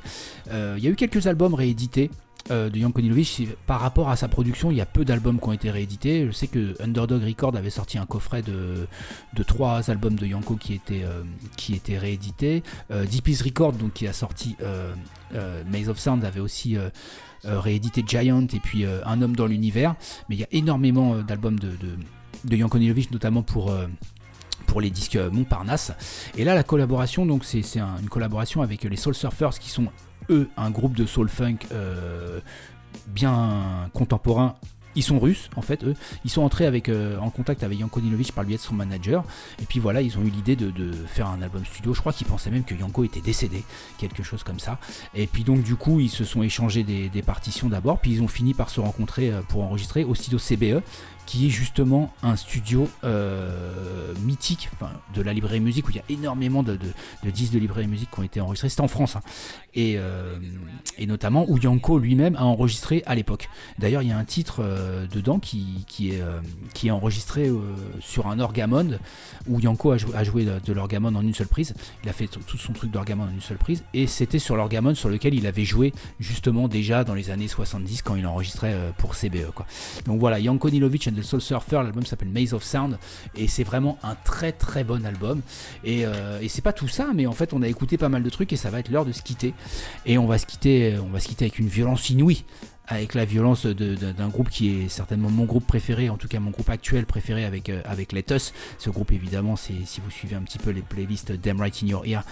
il 0.52 0.84
y 0.84 0.86
a 0.86 0.90
eu 0.90 0.94
quelques 0.94 1.26
albums 1.26 1.54
réédités. 1.54 2.12
Euh, 2.50 2.68
de 2.70 2.80
Jan 2.80 2.90
par 3.66 3.80
rapport 3.80 4.08
à 4.08 4.16
sa 4.16 4.26
production, 4.26 4.70
il 4.70 4.76
y 4.76 4.80
a 4.80 4.86
peu 4.86 5.04
d'albums 5.04 5.38
qui 5.38 5.48
ont 5.48 5.52
été 5.52 5.70
réédités. 5.70 6.26
Je 6.26 6.32
sais 6.32 6.46
que 6.46 6.74
Underdog 6.82 7.22
Record 7.22 7.56
avait 7.56 7.70
sorti 7.70 7.98
un 7.98 8.06
coffret 8.06 8.42
de, 8.42 8.86
trois 9.44 9.90
albums 9.90 10.16
de 10.16 10.26
Yanko 10.26 10.56
qui 10.56 10.74
étaient, 10.74 11.04
euh, 11.04 11.22
qui 11.56 11.74
étaient 11.74 11.98
réédités. 11.98 12.62
Euh, 12.90 13.04
Deepest 13.04 13.42
Record, 13.42 13.74
donc, 13.74 13.92
qui 13.92 14.06
a 14.06 14.12
sorti 14.12 14.56
Maze 15.70 15.88
of 15.88 15.98
Sound, 15.98 16.24
avait 16.24 16.40
aussi 16.40 16.76
réédité 17.44 18.02
Giant 18.06 18.46
et 18.52 18.60
puis 18.60 18.84
Un 18.84 19.22
homme 19.22 19.36
dans 19.36 19.46
l'univers. 19.46 19.94
Mais 20.28 20.36
il 20.36 20.40
y 20.40 20.44
a 20.44 20.48
énormément 20.50 21.16
d'albums 21.18 21.58
de, 21.58 21.70
de, 22.44 22.56
de 22.56 23.12
notamment 23.12 23.42
pour 23.42 23.72
pour 24.66 24.80
les 24.80 24.90
disques 24.90 25.16
Montparnasse. 25.16 25.92
Et 26.36 26.44
là, 26.44 26.54
la 26.54 26.62
collaboration, 26.62 27.26
donc 27.26 27.44
c'est 27.44 27.62
une 27.76 28.08
collaboration 28.08 28.62
avec 28.62 28.84
les 28.84 28.96
Soul 28.96 29.14
Surfers 29.14 29.58
qui 29.58 29.68
sont 29.70 29.86
eux 30.30 30.48
un 30.56 30.70
groupe 30.70 30.96
de 30.96 31.06
soul 31.06 31.28
funk 31.28 31.58
euh, 31.72 32.40
bien 33.08 33.90
contemporain 33.92 34.56
ils 34.94 35.02
sont 35.02 35.18
russes 35.18 35.50
en 35.56 35.62
fait 35.62 35.84
eux. 35.84 35.94
Ils 36.24 36.30
sont 36.30 36.42
entrés 36.42 36.66
euh, 36.88 37.18
en 37.18 37.30
contact 37.30 37.62
avec 37.62 37.78
Yanko 37.78 38.00
Nilovic 38.00 38.32
par 38.32 38.44
lui 38.44 38.54
être 38.54 38.60
son 38.60 38.74
manager. 38.74 39.24
Et 39.60 39.64
puis 39.64 39.78
voilà 39.78 40.02
ils 40.02 40.18
ont 40.18 40.22
eu 40.22 40.30
l'idée 40.30 40.56
de, 40.56 40.92
faire 41.06 41.28
un 41.28 41.42
album 41.42 41.64
studio. 41.64 41.94
Je 41.94 42.00
crois 42.00 42.12
qu'ils 42.12 42.26
pensaient 42.26 42.50
même 42.50 42.64
que 42.64 42.74
Yanko 42.74 43.04
était 43.04 43.20
décédé 43.20 43.64
quelque 43.98 44.22
chose 44.22 44.42
comme 44.42 44.58
ça. 44.58 44.78
Et 45.14 45.26
puis 45.26 45.44
donc 45.44 45.62
du 45.62 45.76
coup 45.76 46.00
ils 46.00 46.10
se 46.10 46.24
sont 46.24 46.42
échangés 46.42 46.82
des, 46.82 47.08
des 47.08 47.22
partitions 47.22 47.68
d'abord. 47.68 47.98
Puis 47.98 48.12
ils 48.12 48.22
ont 48.22 48.28
fini 48.28 48.54
par 48.54 48.70
se 48.70 48.80
rencontrer 48.80 49.30
euh, 49.30 49.42
pour 49.48 49.62
enregistrer 49.62 50.04
au 50.04 50.14
studio 50.14 50.38
CBE 50.38 50.82
qui 51.26 51.46
est 51.46 51.50
justement 51.50 52.12
un 52.22 52.36
studio 52.36 52.88
euh, 53.04 54.14
mythique 54.24 54.68
de 55.14 55.22
la 55.22 55.32
librairie 55.32 55.60
musique 55.60 55.86
où 55.86 55.90
il 55.90 55.96
y 55.96 56.00
a 56.00 56.04
énormément 56.08 56.62
de, 56.62 56.78
disques 57.24 57.52
de 57.52 57.58
librairie 57.58 57.86
musique 57.86 58.10
qui 58.10 58.18
ont 58.18 58.24
été 58.24 58.40
enregistrés. 58.40 58.68
C'était 58.68 58.82
en 58.82 58.88
France. 58.88 59.16
Hein. 59.16 59.20
Euh, 59.76 60.38
et, 60.98 61.06
notamment 61.06 61.44
où 61.48 61.58
Yanko 61.58 61.98
lui-même 61.98 62.34
a 62.36 62.44
enregistré 62.44 63.02
à 63.06 63.14
l'époque. 63.14 63.48
D'ailleurs, 63.78 64.02
il 64.02 64.08
y 64.08 64.12
a 64.12 64.18
un 64.18 64.24
titre 64.24 64.60
euh, 64.60 65.06
dedans 65.06 65.38
qui, 65.38 65.84
est, 66.00 66.20
qui 66.74 66.88
est 66.88 66.90
enregistré 66.90 67.50
sur 68.00 68.26
un 68.26 68.40
orgamon 68.40 68.98
où 69.48 69.60
Yanko 69.60 69.92
a, 69.92 70.24
joué 70.24 70.44
de, 70.44 70.72
l'orgamon 70.72 71.14
en 71.14 71.22
une 71.22 71.34
seule 71.34 71.48
prise. 71.48 71.74
Il 72.02 72.08
a 72.08 72.12
fait 72.12 72.26
tout 72.26 72.58
son 72.58 72.72
truc 72.72 72.90
d'orgamon 72.90 73.24
en 73.24 73.30
une 73.30 73.40
seule 73.40 73.58
prise. 73.58 73.84
Et 73.94 74.06
c'était 74.06 74.38
sur 74.38 74.56
l'orgamon 74.56 74.94
sur 74.94 75.08
lequel 75.08 75.34
il 75.34 75.46
avait 75.46 75.64
joué 75.64 75.92
justement 76.18 76.68
déjà 76.68 77.04
dans 77.04 77.14
les 77.14 77.30
années 77.30 77.48
70 77.48 78.02
quand 78.02 78.16
il 78.16 78.26
enregistrait 78.26 78.76
pour 78.98 79.14
CBE. 79.14 79.52
Quoi. 79.54 79.66
Donc 80.06 80.18
voilà, 80.18 80.40
Yanko 80.40 80.70
Nilovic 80.70 81.06
Soul 81.24 81.40
Surfer, 81.40 81.76
l'album 81.82 82.04
s'appelle 82.04 82.28
Maze 82.28 82.54
of 82.54 82.62
Sound 82.62 82.98
et 83.34 83.48
c'est 83.48 83.64
vraiment 83.64 83.98
un 84.02 84.14
très 84.14 84.52
très 84.52 84.84
bon 84.84 85.04
album. 85.04 85.40
Euh, 85.86 86.40
et, 86.40 86.48
c'est 86.48 86.62
pas 86.62 86.72
tout 86.72 86.88
ça, 86.88 87.08
mais 87.14 87.26
en 87.26 87.32
fait 87.32 87.52
on 87.52 87.62
a 87.62 87.68
écouté 87.68 87.96
pas 87.96 88.08
mal 88.08 88.22
de 88.22 88.30
trucs 88.30 88.52
et 88.52 88.56
ça 88.56 88.70
va 88.70 88.80
être 88.80 88.90
l'heure 88.90 89.04
de 89.04 89.12
se 89.12 89.22
quitter. 89.22 89.54
Et 90.06 90.18
on 90.18 90.26
va 90.26 90.38
se 90.38 90.46
quitter, 90.46 90.96
on 90.98 91.10
va 91.10 91.20
se 91.20 91.28
quitter 91.28 91.46
avec 91.46 91.58
une 91.58 91.68
violence 91.68 92.10
inouïe 92.10 92.44
avec 92.90 93.14
la 93.14 93.24
violence 93.24 93.66
d'un 93.66 94.28
groupe 94.28 94.50
qui 94.50 94.82
est 94.82 94.88
certainement 94.88 95.30
mon 95.30 95.44
groupe 95.44 95.64
préféré, 95.64 96.10
en 96.10 96.16
tout 96.16 96.26
cas 96.26 96.40
mon 96.40 96.50
groupe 96.50 96.68
actuel 96.68 97.06
préféré 97.06 97.44
avec, 97.44 97.68
euh, 97.68 97.80
avec 97.84 98.12
Let 98.12 98.24
Us. 98.32 98.52
Ce 98.78 98.90
groupe 98.90 99.12
évidemment, 99.12 99.54
c'est 99.54 99.74
si 99.84 100.00
vous 100.00 100.10
suivez 100.10 100.34
un 100.34 100.42
petit 100.42 100.58
peu 100.58 100.70
les 100.70 100.82
playlists 100.82 101.30
Damn 101.30 101.60
Right 101.60 101.82
in 101.84 101.86
Your 101.86 102.04
Ear, 102.04 102.24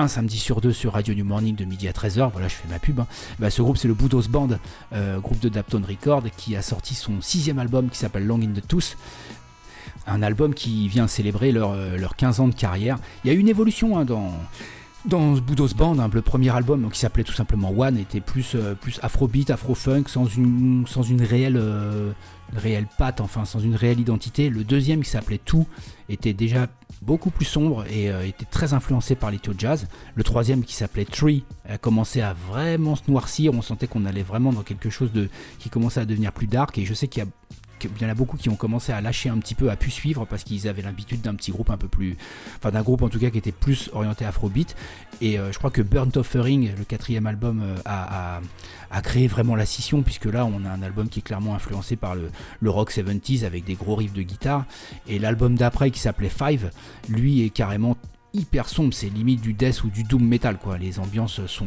un 0.00 0.08
samedi 0.08 0.38
sur 0.38 0.62
deux 0.62 0.72
sur 0.72 0.94
Radio 0.94 1.14
New 1.14 1.26
Morning 1.26 1.54
de 1.54 1.66
midi 1.66 1.86
à 1.86 1.92
13h, 1.92 2.30
voilà 2.32 2.48
je 2.48 2.54
fais 2.54 2.68
ma 2.68 2.78
pub, 2.78 3.00
hein. 3.00 3.06
bah, 3.38 3.50
ce 3.50 3.60
groupe 3.60 3.76
c'est 3.76 3.86
le 3.86 3.92
Boudos 3.92 4.28
Band, 4.30 4.48
euh, 4.94 5.18
groupe 5.20 5.38
de 5.40 5.50
Dapton 5.50 5.82
Record, 5.86 6.22
qui 6.38 6.56
a 6.56 6.62
sorti 6.62 6.94
son 6.94 7.20
sixième 7.20 7.58
album 7.58 7.90
qui 7.90 7.98
s'appelle 7.98 8.26
Long 8.26 8.40
in 8.40 8.52
the 8.58 8.66
Tooth, 8.66 8.96
un 10.06 10.22
album 10.22 10.54
qui 10.54 10.88
vient 10.88 11.06
célébrer 11.06 11.52
leur, 11.52 11.72
euh, 11.72 11.98
leur 11.98 12.16
15 12.16 12.40
ans 12.40 12.48
de 12.48 12.54
carrière. 12.54 12.96
Il 13.24 13.28
y 13.28 13.30
a 13.30 13.38
une 13.38 13.48
évolution 13.48 13.98
hein, 13.98 14.06
dans, 14.06 14.32
dans 15.06 15.32
Boudos 15.32 15.74
Band, 15.76 15.98
hein, 15.98 16.10
le 16.12 16.22
premier 16.22 16.50
album 16.50 16.90
qui 16.90 16.98
s'appelait 16.98 17.24
tout 17.24 17.32
simplement 17.32 17.72
One 17.76 17.98
était 17.98 18.20
plus, 18.20 18.54
euh, 18.54 18.74
plus 18.74 18.98
afrobeat, 19.02 19.50
afro-funk, 19.50 20.04
sans 20.06 20.26
une, 20.26 20.84
sans 20.86 21.02
une 21.02 21.22
réelle 21.22 21.60
réelle 22.54 22.86
patte, 22.98 23.20
enfin 23.20 23.44
sans 23.44 23.60
une 23.60 23.74
réelle 23.74 24.00
identité. 24.00 24.50
Le 24.50 24.64
deuxième 24.64 25.02
qui 25.02 25.10
s'appelait 25.10 25.40
Tout 25.44 25.66
était 26.08 26.32
déjà 26.32 26.68
beaucoup 27.02 27.30
plus 27.30 27.44
sombre 27.44 27.84
et 27.90 28.10
euh, 28.10 28.26
était 28.26 28.44
très 28.44 28.72
influencé 28.74 29.14
par 29.14 29.30
les 29.30 29.38
jazz. 29.56 29.86
Le 30.14 30.24
troisième 30.24 30.64
qui 30.64 30.74
s'appelait 30.74 31.04
Tree 31.04 31.44
a 31.68 31.78
commencé 31.78 32.20
à 32.20 32.34
vraiment 32.50 32.96
se 32.96 33.02
noircir. 33.08 33.52
On 33.54 33.62
sentait 33.62 33.86
qu'on 33.86 34.04
allait 34.04 34.22
vraiment 34.22 34.52
dans 34.52 34.62
quelque 34.62 34.90
chose 34.90 35.12
de 35.12 35.28
qui 35.58 35.70
commençait 35.70 36.00
à 36.00 36.04
devenir 36.04 36.32
plus 36.32 36.46
dark. 36.46 36.76
Et 36.78 36.84
je 36.84 36.94
sais 36.94 37.08
qu'il 37.08 37.22
y 37.22 37.26
a 37.26 37.28
il 37.84 38.02
y 38.02 38.06
en 38.06 38.08
a 38.08 38.14
beaucoup 38.14 38.36
qui 38.36 38.48
ont 38.48 38.56
commencé 38.56 38.92
à 38.92 39.00
lâcher 39.00 39.28
un 39.28 39.38
petit 39.38 39.54
peu, 39.54 39.70
à 39.70 39.76
pu 39.76 39.90
suivre 39.90 40.26
parce 40.26 40.44
qu'ils 40.44 40.68
avaient 40.68 40.82
l'habitude 40.82 41.20
d'un 41.20 41.34
petit 41.34 41.50
groupe 41.50 41.70
un 41.70 41.76
peu 41.76 41.88
plus, 41.88 42.16
enfin 42.56 42.70
d'un 42.70 42.82
groupe 42.82 43.02
en 43.02 43.08
tout 43.08 43.18
cas 43.18 43.30
qui 43.30 43.38
était 43.38 43.52
plus 43.52 43.90
orienté 43.92 44.24
afrobeat. 44.24 44.76
Et 45.20 45.38
euh, 45.38 45.52
je 45.52 45.58
crois 45.58 45.70
que 45.70 45.82
Burnt 45.82 46.16
Offering, 46.16 46.72
le 46.76 46.84
quatrième 46.84 47.26
album, 47.26 47.62
euh, 47.62 47.76
a, 47.84 48.40
a, 48.90 49.02
créé 49.02 49.28
vraiment 49.28 49.56
la 49.56 49.66
scission 49.66 50.02
puisque 50.02 50.26
là 50.26 50.44
on 50.46 50.64
a 50.64 50.70
un 50.70 50.82
album 50.82 51.08
qui 51.08 51.20
est 51.20 51.22
clairement 51.22 51.54
influencé 51.54 51.96
par 51.96 52.14
le, 52.14 52.30
rock 52.70 52.92
70s 52.92 53.44
avec 53.44 53.64
des 53.64 53.74
gros 53.74 53.96
riffs 53.96 54.12
de 54.12 54.22
guitare. 54.22 54.64
Et 55.08 55.18
l'album 55.18 55.56
d'après 55.56 55.90
qui 55.90 56.00
s'appelait 56.00 56.30
Five, 56.30 56.70
lui 57.08 57.42
est 57.44 57.50
carrément 57.50 57.96
hyper 58.32 58.68
sombre, 58.68 58.94
c'est 58.94 59.08
limite 59.08 59.40
du 59.40 59.52
death 59.52 59.82
ou 59.84 59.90
du 59.90 60.04
doom 60.04 60.24
metal 60.24 60.58
quoi. 60.58 60.78
Les 60.78 60.98
ambiances 60.98 61.44
sont 61.46 61.66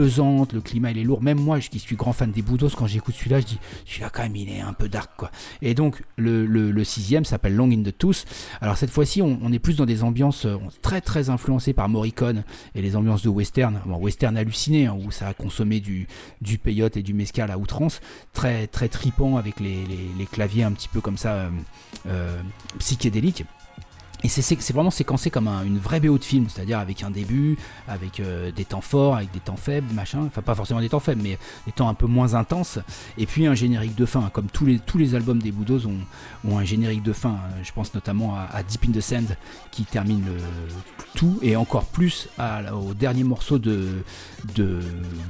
le 0.00 0.60
climat 0.60 0.90
il 0.90 0.98
est 0.98 1.04
lourd. 1.04 1.22
Même 1.22 1.38
moi, 1.38 1.58
qui 1.70 1.78
suis 1.78 1.96
grand 1.96 2.12
fan 2.12 2.30
des 2.30 2.42
Boudos, 2.42 2.70
quand 2.76 2.86
j'écoute 2.86 3.14
celui-là, 3.14 3.40
je 3.40 3.46
dis 3.46 3.58
celui-là 3.86 4.10
quand 4.10 4.22
même 4.22 4.36
il 4.36 4.50
est 4.50 4.60
un 4.60 4.72
peu 4.72 4.88
dark 4.88 5.10
quoi. 5.16 5.30
Et 5.62 5.74
donc 5.74 6.02
le, 6.16 6.84
sixième 6.84 7.24
s'appelle 7.24 7.54
Long 7.54 7.70
in 7.70 7.82
the 7.82 7.96
Tooth. 7.96 8.26
Alors 8.60 8.76
cette 8.76 8.90
fois-ci, 8.90 9.22
on, 9.22 9.52
est 9.52 9.58
plus 9.58 9.76
dans 9.76 9.86
des 9.86 10.02
ambiances 10.02 10.46
euh, 10.46 10.56
très 10.82 11.00
très 11.00 11.30
influencées 11.30 11.72
par 11.72 11.88
Morricone 11.88 12.44
et 12.74 12.82
les 12.82 12.96
ambiances 12.96 13.22
de 13.22 13.28
western, 13.28 13.80
bon, 13.86 13.96
western 13.96 14.36
halluciné 14.36 14.86
hein, 14.86 14.96
où 15.04 15.10
ça 15.10 15.28
a 15.28 15.34
consommé 15.34 15.80
du, 15.80 16.06
du 16.40 16.58
peyote 16.58 16.96
et 16.96 17.02
du 17.02 17.14
mescal 17.14 17.50
à 17.50 17.58
outrance, 17.58 18.00
très 18.32 18.66
très 18.66 18.88
tripant 18.88 19.36
avec 19.36 19.60
les, 19.60 19.86
claviers 20.30 20.64
un 20.64 20.72
petit 20.72 20.88
peu 20.88 21.00
comme 21.00 21.16
ça 21.16 21.32
euh, 21.32 21.50
euh, 22.06 22.40
psychédéliques. 22.78 23.44
Et 24.22 24.28
c'est 24.28 24.72
vraiment 24.72 24.90
séquencé 24.90 25.30
comme 25.30 25.48
une 25.48 25.78
vraie 25.78 25.98
BO 25.98 26.18
de 26.18 26.24
film, 26.24 26.46
c'est-à-dire 26.48 26.78
avec 26.78 27.02
un 27.02 27.10
début, 27.10 27.56
avec 27.88 28.20
euh, 28.20 28.50
des 28.52 28.66
temps 28.66 28.82
forts, 28.82 29.16
avec 29.16 29.30
des 29.32 29.40
temps 29.40 29.56
faibles, 29.56 29.92
machin. 29.94 30.24
Enfin, 30.26 30.42
pas 30.42 30.54
forcément 30.54 30.80
des 30.80 30.90
temps 30.90 31.00
faibles, 31.00 31.22
mais 31.22 31.38
des 31.66 31.72
temps 31.72 31.88
un 31.88 31.94
peu 31.94 32.06
moins 32.06 32.34
intenses. 32.34 32.78
Et 33.16 33.24
puis 33.24 33.46
un 33.46 33.54
générique 33.54 33.94
de 33.94 34.04
fin, 34.04 34.28
comme 34.30 34.48
tous 34.48 34.66
les, 34.66 34.78
tous 34.78 34.98
les 34.98 35.14
albums 35.14 35.38
des 35.38 35.52
Boudos 35.52 35.86
ont, 35.86 36.58
un 36.58 36.64
générique 36.64 37.02
de 37.02 37.14
fin. 37.14 37.38
Je 37.62 37.72
pense 37.72 37.94
notamment 37.94 38.36
à, 38.36 38.62
Deep 38.62 38.84
in 38.88 38.92
the 38.92 39.00
Sand 39.00 39.36
qui 39.70 39.84
termine 39.84 40.22
le, 40.26 40.36
tout, 41.14 41.38
et 41.40 41.56
encore 41.56 41.86
plus 41.86 42.28
au 42.38 42.94
dernier 42.94 43.24
morceau 43.24 43.58
de, 43.58 44.04
de 44.54 44.80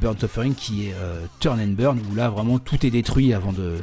Burnt 0.00 0.22
Offering 0.22 0.54
qui 0.54 0.86
est 0.86 0.94
euh, 0.94 1.24
Turn 1.38 1.60
and 1.60 1.74
Burn, 1.74 2.00
où 2.10 2.14
là 2.14 2.28
vraiment 2.28 2.58
tout 2.58 2.84
est 2.84 2.90
détruit 2.90 3.32
avant 3.32 3.52
de 3.52 3.76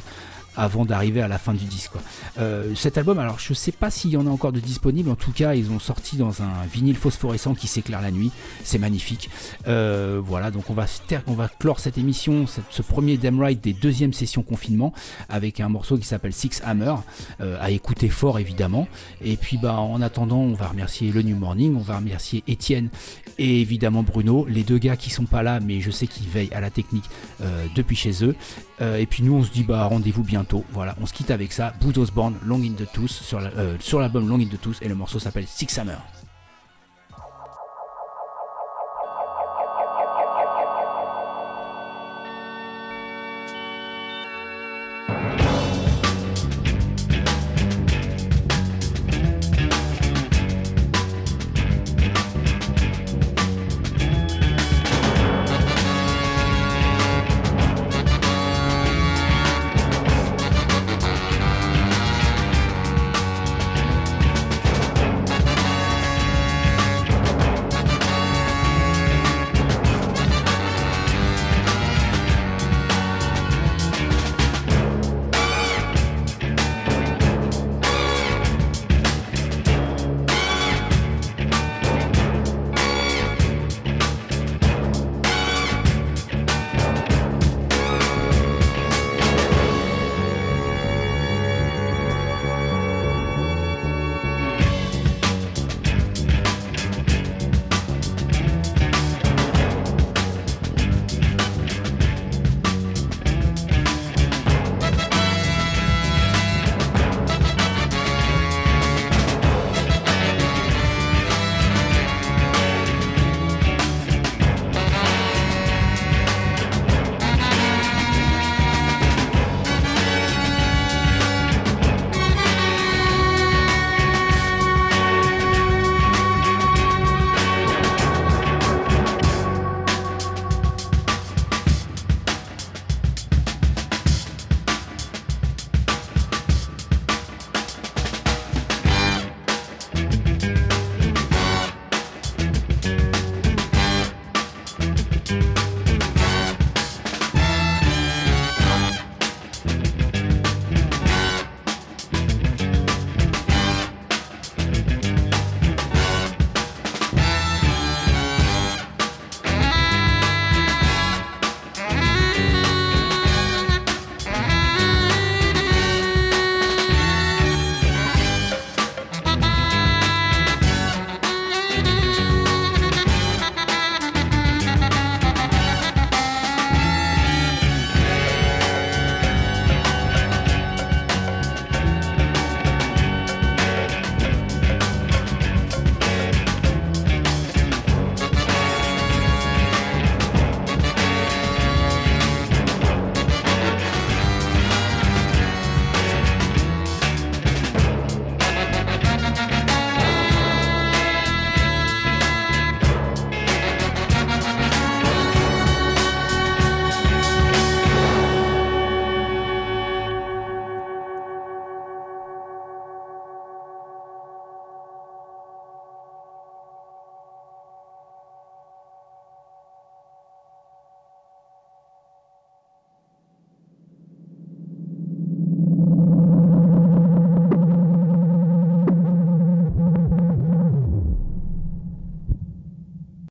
avant 0.58 0.84
d'arriver 0.84 1.22
à 1.22 1.28
la 1.28 1.38
fin 1.38 1.54
du 1.54 1.64
disque. 1.64 1.92
Euh, 2.38 2.74
cet 2.74 2.98
album, 2.98 3.18
alors 3.20 3.38
je 3.38 3.54
sais 3.54 3.72
pas 3.72 3.90
s'il 3.90 4.10
y 4.10 4.16
en 4.16 4.26
a 4.26 4.30
encore 4.30 4.52
de 4.52 4.58
disponible, 4.58 5.08
en 5.08 5.14
tout 5.14 5.30
cas 5.30 5.54
ils 5.54 5.70
ont 5.70 5.78
sorti 5.78 6.16
dans 6.16 6.42
un 6.42 6.66
vinyle 6.70 6.96
phosphorescent 6.96 7.54
qui 7.54 7.68
s'éclaire 7.68 8.02
la 8.02 8.10
nuit, 8.10 8.32
c'est 8.64 8.78
magnifique. 8.78 9.30
Euh, 9.68 10.20
voilà, 10.22 10.50
donc 10.50 10.68
on 10.68 10.74
va, 10.74 10.86
on 11.28 11.34
va 11.34 11.48
clore 11.48 11.78
cette 11.78 11.96
émission, 11.96 12.44
ce 12.70 12.82
premier 12.82 13.16
Damn 13.16 13.40
Right 13.40 13.62
des 13.62 13.72
deuxièmes 13.72 14.12
sessions 14.12 14.42
confinement, 14.42 14.92
avec 15.28 15.60
un 15.60 15.68
morceau 15.68 15.96
qui 15.96 16.06
s'appelle 16.06 16.32
Six 16.32 16.60
Hammer, 16.64 16.94
euh, 17.40 17.56
à 17.60 17.70
écouter 17.70 18.08
fort 18.08 18.40
évidemment. 18.40 18.88
Et 19.22 19.36
puis 19.36 19.58
bah 19.58 19.78
en 19.78 20.02
attendant, 20.02 20.40
on 20.40 20.54
va 20.54 20.66
remercier 20.66 21.12
le 21.12 21.22
New 21.22 21.36
Morning, 21.36 21.76
on 21.76 21.82
va 21.82 21.98
remercier 21.98 22.42
Étienne 22.48 22.88
et 23.38 23.60
évidemment 23.60 24.02
Bruno, 24.02 24.44
les 24.48 24.64
deux 24.64 24.78
gars 24.78 24.96
qui 24.96 25.10
sont 25.10 25.26
pas 25.26 25.44
là, 25.44 25.60
mais 25.60 25.80
je 25.80 25.92
sais 25.92 26.08
qu'ils 26.08 26.28
veillent 26.28 26.52
à 26.52 26.60
la 26.60 26.70
technique 26.70 27.04
depuis 27.76 27.94
chez 27.94 28.24
eux. 28.24 28.34
et 28.80 29.06
puis 29.06 29.22
nous 29.22 29.34
on 29.34 29.44
se 29.44 29.50
dit 29.52 29.62
bah 29.62 29.84
rendez-vous 29.84 30.24
bientôt 30.24 30.47
voilà, 30.72 30.94
on 31.00 31.06
se 31.06 31.12
quitte 31.12 31.30
avec 31.30 31.52
ça. 31.52 31.72
Boudos 31.80 32.06
Born, 32.14 32.36
Long 32.44 32.62
in 32.62 32.72
the 32.72 32.90
Tooth, 32.92 33.10
sur 33.10 33.38
euh, 33.38 33.76
l'album 33.94 34.28
Long 34.28 34.40
in 34.40 34.46
the 34.46 34.60
Tooth, 34.60 34.78
et 34.82 34.88
le 34.88 34.94
morceau 34.94 35.18
s'appelle 35.18 35.46
Six 35.46 35.68
Summer. 35.68 36.00